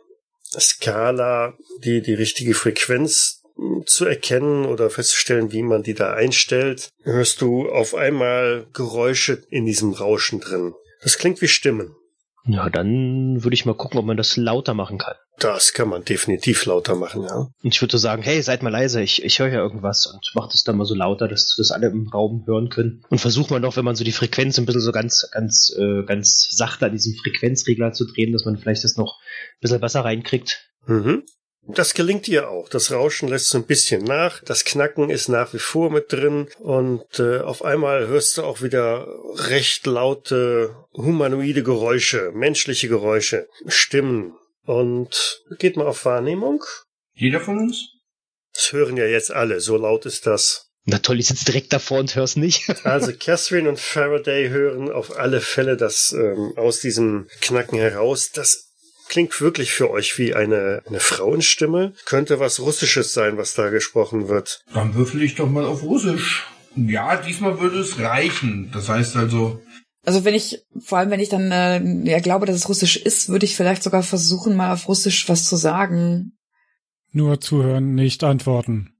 [0.60, 3.41] Skala die, die richtige Frequenz
[3.86, 9.66] zu erkennen oder festzustellen, wie man die da einstellt, hörst du auf einmal Geräusche in
[9.66, 10.74] diesem Rauschen drin.
[11.04, 11.96] Das klingt wie Stimmen.
[12.46, 15.16] Ja, dann würde ich mal gucken, ob man das lauter machen kann.
[15.38, 17.36] Das kann man definitiv lauter machen, ja.
[17.64, 20.32] Und ich würde so sagen, hey, seid mal leise, ich, ich höre ja irgendwas und
[20.36, 23.04] macht es dann mal so lauter, dass das alle im Raum hören können.
[23.10, 26.04] Und versucht man doch, wenn man so die Frequenz ein bisschen so ganz, ganz, äh,
[26.04, 30.04] ganz sachte an diesem Frequenzregler zu drehen, dass man vielleicht das noch ein bisschen besser
[30.04, 30.68] reinkriegt.
[30.88, 31.24] Mhm.
[31.76, 32.70] Das gelingt dir auch.
[32.70, 34.44] Das Rauschen lässt so ein bisschen nach.
[34.44, 36.48] Das Knacken ist nach wie vor mit drin.
[36.60, 44.34] Und äh, auf einmal hörst du auch wieder recht laute humanoide Geräusche, menschliche Geräusche, Stimmen.
[44.66, 46.64] Und geht mal auf Wahrnehmung.
[47.14, 47.90] Jeder von uns?
[48.54, 49.60] Das hören ja jetzt alle.
[49.60, 50.72] So laut ist das.
[50.86, 52.68] Na toll, ich sitze direkt davor und hör's nicht.
[52.84, 58.32] Also Catherine und Faraday hören auf alle Fälle das ähm, aus diesem Knacken heraus.
[58.32, 58.71] Das
[59.12, 61.94] klingt wirklich für euch wie eine, eine Frauenstimme.
[62.06, 64.64] Könnte was Russisches sein, was da gesprochen wird.
[64.74, 66.48] Dann würfel ich doch mal auf Russisch.
[66.76, 68.72] Ja, diesmal würde es reichen.
[68.74, 69.62] Das heißt also,
[70.06, 73.28] Also wenn ich, vor allem wenn ich dann äh, ja, glaube, dass es Russisch ist,
[73.28, 76.38] würde ich vielleicht sogar versuchen, mal auf Russisch was zu sagen.
[77.12, 78.91] Nur zuhören, nicht antworten.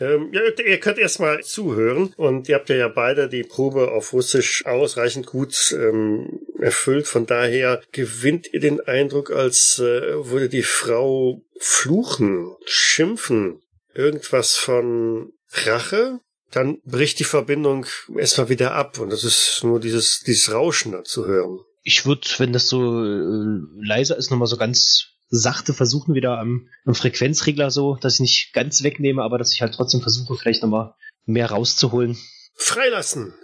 [0.00, 4.64] Ähm, ja, ihr könnt erstmal zuhören und ihr habt ja beide die Probe auf Russisch
[4.64, 7.08] ausreichend gut ähm, erfüllt.
[7.08, 13.60] Von daher gewinnt ihr den Eindruck, als äh, würde die Frau fluchen, schimpfen,
[13.94, 16.20] irgendwas von Rache.
[16.50, 17.86] Dann bricht die Verbindung
[18.16, 21.60] erstmal wieder ab und das ist nur dieses, dieses Rauschen zu hören.
[21.82, 26.68] Ich würde, wenn das so äh, leiser ist, nochmal so ganz sachte versuchen, wieder am,
[26.84, 30.62] am Frequenzregler so, dass ich nicht ganz wegnehme, aber dass ich halt trotzdem versuche, vielleicht
[30.62, 32.16] nochmal mehr rauszuholen.
[32.54, 33.34] Freilassen!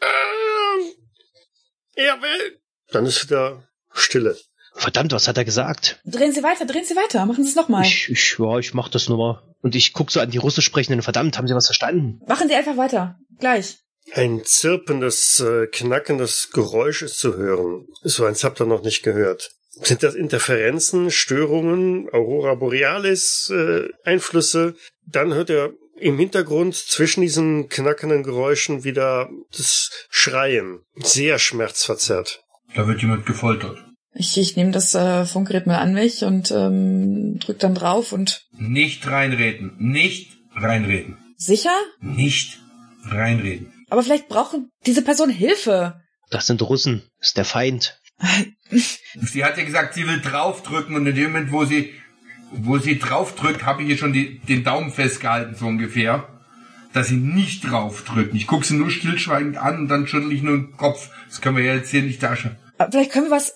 [0.00, 0.92] Ähm,
[1.94, 2.60] er will.
[2.90, 4.36] Dann ist wieder Stille.
[4.74, 6.00] Verdammt, was hat er gesagt?
[6.04, 7.84] Drehen Sie weiter, drehen Sie weiter, machen Sie es nochmal.
[7.84, 9.54] Ich, ich, ja, ich mach das nur mal.
[9.62, 12.20] Und ich guck so an die Russisch sprechenden, verdammt, haben sie was verstanden?
[12.28, 13.18] Machen Sie einfach weiter.
[13.38, 13.78] Gleich.
[14.12, 17.88] Ein zirpendes, äh, knackendes Geräusch ist zu hören.
[18.02, 19.55] So eins habt ihr noch nicht gehört.
[19.82, 24.74] Sind das Interferenzen, Störungen, Aurora Borealis, äh, Einflüsse?
[25.06, 30.80] Dann hört er im Hintergrund zwischen diesen knackenden Geräuschen wieder das Schreien.
[30.96, 32.40] Sehr schmerzverzerrt.
[32.74, 33.78] da wird jemand gefoltert.
[34.14, 38.46] Ich, ich nehme das äh, Funkgerät mal an mich und ähm, drück dann drauf und
[38.52, 39.74] Nicht reinreden.
[39.78, 41.18] Nicht reinreden.
[41.36, 41.74] sicher?
[42.00, 42.58] Nicht
[43.04, 43.72] reinreden.
[43.90, 46.00] Aber vielleicht brauchen diese Person Hilfe.
[46.30, 48.00] Das sind Russen, das ist der Feind.
[49.20, 51.92] Sie hat ja gesagt, sie will draufdrücken und in dem Moment, wo sie,
[52.52, 56.28] wo sie draufdrückt, habe ich ihr schon die, den Daumen festgehalten, so ungefähr.
[56.92, 58.36] Dass sie nicht draufdrücken.
[58.36, 61.10] Ich gucke sie nur stillschweigend an und dann schüttel ich nur den Kopf.
[61.28, 62.56] Das können wir ja jetzt hier nicht darstellen.
[62.78, 63.54] Aber vielleicht können wir was.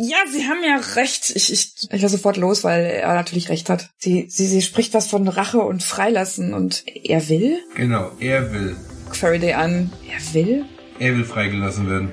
[0.00, 1.30] Ja, Sie haben ja recht.
[1.34, 3.90] Ich, ich, ich lasse sofort los, weil er natürlich recht hat.
[3.98, 7.58] Sie, sie, sie spricht was von Rache und Freilassen und er will?
[7.74, 8.76] Genau, er will.
[9.12, 9.92] Faraday an.
[10.08, 10.64] Er will?
[10.98, 12.10] Er will freigelassen werden.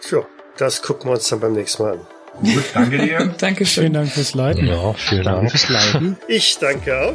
[0.00, 0.26] Tja,
[0.58, 2.00] das gucken wir uns dann beim nächsten Mal an.
[2.42, 3.18] Gut, danke dir.
[3.18, 3.92] Vielen Dankeschön.
[3.92, 4.66] Dank fürs Leiten.
[4.66, 5.50] Ja, vielen Danke Dank.
[5.50, 6.16] fürs Leiden.
[6.28, 7.14] Ich danke auch.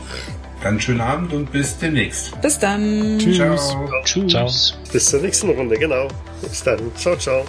[0.64, 2.40] Ganz schönen Abend und bis demnächst.
[2.42, 3.18] Bis dann.
[3.20, 3.38] Tschüss.
[3.38, 3.90] Ciao.
[4.04, 4.32] Tschüss.
[4.32, 4.50] Ciao.
[4.92, 6.08] Bis zur nächsten Runde, genau.
[6.42, 6.80] Bis dann.
[6.96, 7.46] Ciao, ciao.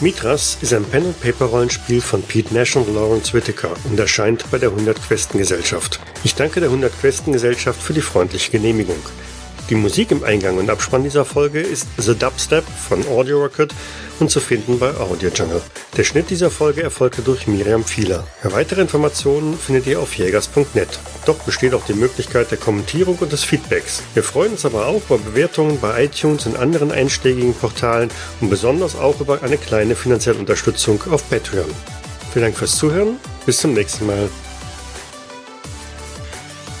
[0.00, 5.00] Mitras ist ein Pen-and-Paper-Rollenspiel von Pete Nash und Lawrence Whittaker und erscheint bei der 100
[5.00, 6.00] Questen Gesellschaft.
[6.24, 8.98] Ich danke der 100 Questen Gesellschaft für die freundliche Genehmigung.
[9.70, 13.72] Die Musik im Eingang und Abspann dieser Folge ist The Dubstep von Audio Rocket
[14.20, 15.62] und zu finden bei Audio Jungle.
[15.96, 18.26] Der Schnitt dieser Folge erfolgte durch Miriam Fieler.
[18.42, 21.00] Weitere Informationen findet ihr auf jägers.net.
[21.24, 24.02] Doch besteht auch die Möglichkeit der Kommentierung und des Feedbacks.
[24.12, 28.10] Wir freuen uns aber auch über Bewertungen bei iTunes und anderen einschlägigen Portalen
[28.42, 31.70] und besonders auch über eine kleine finanzielle Unterstützung auf Patreon.
[32.34, 33.16] Vielen Dank fürs Zuhören.
[33.46, 34.28] Bis zum nächsten Mal.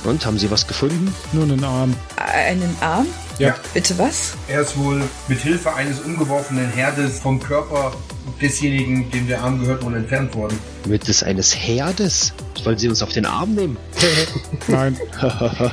[0.04, 1.14] Und haben Sie was gefunden?
[1.32, 1.94] Nur einen Arm.
[2.16, 3.06] Einen Arm?
[3.38, 3.56] Ja.
[3.72, 4.34] Bitte was?
[4.48, 7.92] Er ist wohl mit Hilfe eines umgeworfenen Herdes vom Körper
[8.40, 10.58] desjenigen, dem der Arm gehört, wohl entfernt worden.
[10.86, 12.34] Mittels eines Herdes?
[12.64, 13.76] Wollen Sie uns auf den Arm nehmen?
[14.68, 14.98] Nein.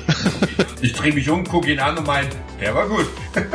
[0.84, 2.26] Ich drehe mich um, gucke ihn an und mein,
[2.60, 3.06] der war gut.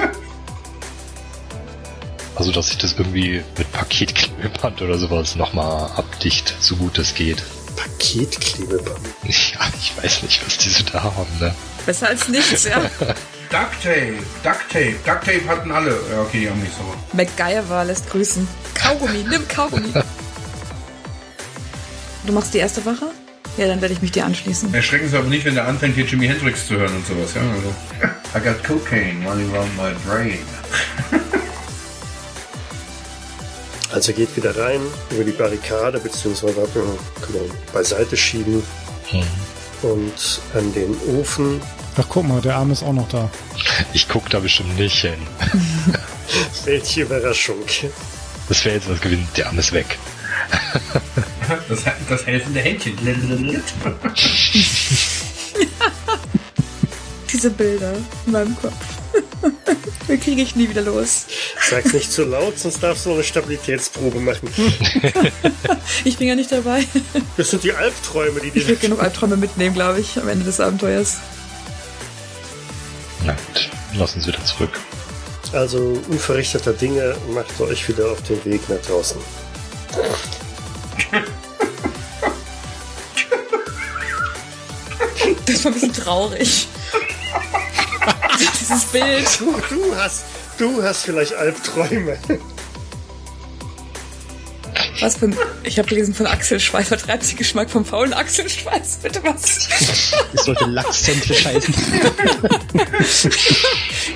[2.36, 7.42] Also, dass ich das irgendwie mit Paketklebeband oder sowas nochmal abdicht, so gut es geht.
[7.76, 8.98] Paketklebeband.
[9.24, 11.54] Ja, ich weiß nicht, was die so da haben, ne?
[11.84, 12.78] Besser als nichts, ja.
[13.50, 15.90] Duct Tape, Duct Tape, Duct Tape hatten alle.
[16.10, 17.16] Ja, okay, die haben nicht so.
[17.16, 18.46] MacGyver lässt grüßen.
[18.74, 19.92] Kaugummi, nimm Kaugummi.
[22.26, 23.12] Du machst die erste Wache?
[23.56, 24.74] Ja, dann werde ich mich dir anschließen.
[24.74, 27.40] Erschrecken Sie aber nicht, wenn der anfängt, hier Jimi Hendrix zu hören und sowas, ja?
[27.40, 27.72] Also,
[28.36, 30.40] I got cocaine running around my brain.
[33.96, 38.62] Also geht wieder rein über die Barrikade, beziehungsweise kann man beiseite schieben
[39.80, 41.62] und an den Ofen.
[41.96, 43.30] Ach, guck mal, der Arm ist auch noch da.
[43.94, 45.14] Ich guck da bestimmt nicht hin.
[46.66, 47.56] Welche Überraschung.
[48.50, 49.98] Das wäre jetzt was gewinnt, der Arm ist weg.
[51.68, 52.98] Das, das helfende Händchen.
[57.32, 57.94] Diese Bilder
[58.26, 58.95] in meinem Kopf.
[60.08, 61.26] Die kriege ich nie wieder los.
[61.68, 64.48] Sag's nicht zu laut, sonst darfst du noch eine Stabilitätsprobe machen.
[66.04, 66.84] Ich bin ja nicht dabei.
[67.36, 70.44] Das sind die Albträume, die Ich dir will genug Albträume mitnehmen, glaube ich, am Ende
[70.44, 71.18] des Abenteuers.
[73.24, 74.70] Na gut, lass uns wieder zurück.
[75.52, 79.18] Also unverrichteter Dinge macht ihr euch wieder auf den Weg nach draußen.
[85.46, 86.66] Das war ein bisschen traurig.
[88.38, 89.26] Dieses Bild.
[89.38, 90.24] Du, du hast,
[90.58, 92.18] du hast vielleicht Albträume.
[95.00, 96.88] Was für ein, Ich habe gelesen von Achselschweiß.
[96.88, 98.98] Vertreibt sich Geschmack vom faulen Achselschweiß.
[99.02, 99.68] Bitte was?
[100.32, 101.74] Ich sollte Lachszentrisch heißen.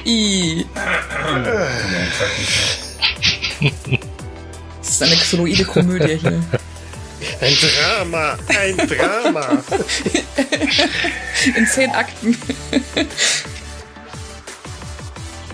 [0.07, 0.67] I.
[4.79, 6.43] Das ist eine xoloide Komödie hier.
[7.41, 9.63] Ein Drama, ein Drama.
[11.55, 12.37] In zehn Akten.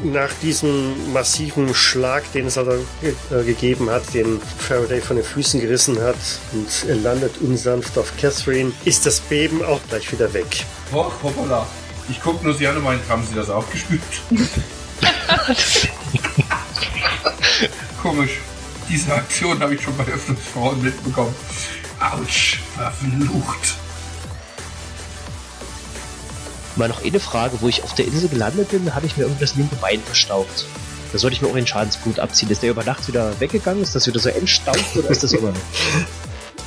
[0.03, 2.73] Nach diesem massiven Schlag, den es also
[3.03, 6.17] äh, gegeben hat, den Faraday von den Füßen gerissen hat
[6.53, 10.67] und er landet unsanft auf Catherine, ist das Beben auch gleich wieder weg.
[10.93, 11.67] Hoch, hoppala.
[12.09, 14.01] Ich guck nur sie an und meine, haben sie das auch gespürt?
[18.03, 18.39] Komisch.
[18.89, 21.35] Diese Aktion habe ich schon bei öfters Frauen mitbekommen.
[21.99, 23.77] Autsch, verflucht.
[26.77, 29.41] Mal noch eine Frage, wo ich auf der Insel gelandet bin, habe ich mir irgendwie
[29.41, 30.67] das linke Bein verstaubt.
[31.13, 32.51] Da sollte ich mir auch den Schadensblut abziehen.
[32.51, 33.83] Ist der über Nacht wieder weggegangen?
[33.83, 35.57] Ist das wieder so entstaubt oder ist das immer noch?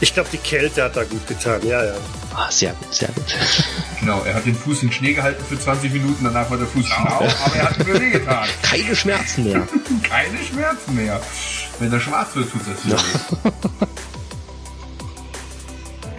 [0.01, 1.93] Ich glaube, die Kälte hat da gut getan, ja, ja.
[2.33, 3.25] Ah, sehr gut, sehr gut.
[3.99, 6.85] Genau, er hat den Fuß in Schnee gehalten für 20 Minuten, danach war der Fuß
[6.85, 8.47] blau, aber er hat mir wehgetan.
[8.61, 9.67] Keine Schmerzen mehr.
[10.03, 11.19] Keine Schmerzen mehr.
[11.79, 13.85] Wenn er schwarz wird, tut das wieder weh.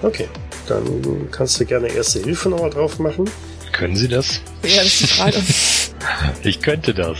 [0.02, 0.28] Okay,
[0.66, 3.30] dann kannst du gerne erste Hilfe nochmal drauf machen.
[3.72, 4.40] Können Sie das?
[4.62, 5.42] Ja, das ist die Frage.
[6.42, 7.18] Ich könnte das.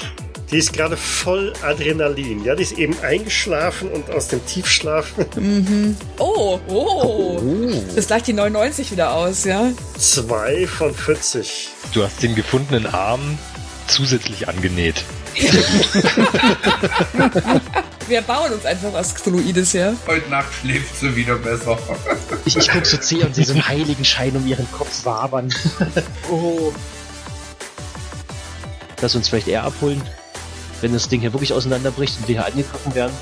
[0.51, 2.43] Die ist gerade voll Adrenalin.
[2.45, 5.13] Ja, die ist eben eingeschlafen und aus dem Tiefschlaf
[6.19, 7.41] Oh, oh.
[7.95, 9.71] Das gleicht die 99 wieder aus, ja?
[9.99, 11.69] zwei von 40.
[11.93, 13.39] Du hast den gefundenen Arm
[13.87, 15.05] zusätzlich angenäht.
[18.11, 19.95] Wir bauen uns einfach was Xoloides, ja?
[20.09, 21.79] Heute Nacht schläft sie wieder besser.
[22.45, 25.49] Ich, ich gucke so zäh und sehe so einen Heiligenschein um ihren Kopf wabern.
[26.29, 26.73] oh.
[29.01, 30.03] Lass uns vielleicht eher abholen,
[30.81, 33.13] wenn das Ding hier wirklich auseinanderbricht und wir hier angegriffen werden.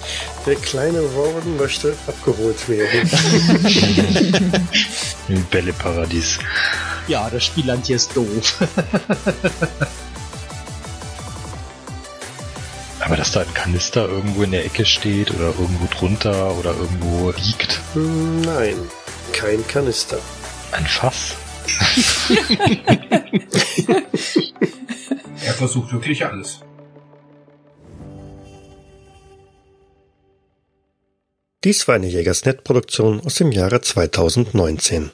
[0.47, 3.11] Der kleine Warren möchte abgeholt werden.
[5.29, 6.39] Im Bälleparadies.
[7.09, 8.57] Ja, das Spielland hier ist doof.
[13.09, 17.31] Aber dass da ein Kanister irgendwo in der Ecke steht oder irgendwo drunter oder irgendwo
[17.31, 17.81] liegt.
[17.95, 18.77] Nein,
[19.33, 20.19] kein Kanister.
[20.73, 21.35] Ein Fass.
[25.47, 26.61] Er versucht wirklich alles.
[31.65, 35.07] Dies war eine Jägersnet-Produktion aus dem Jahre 2019.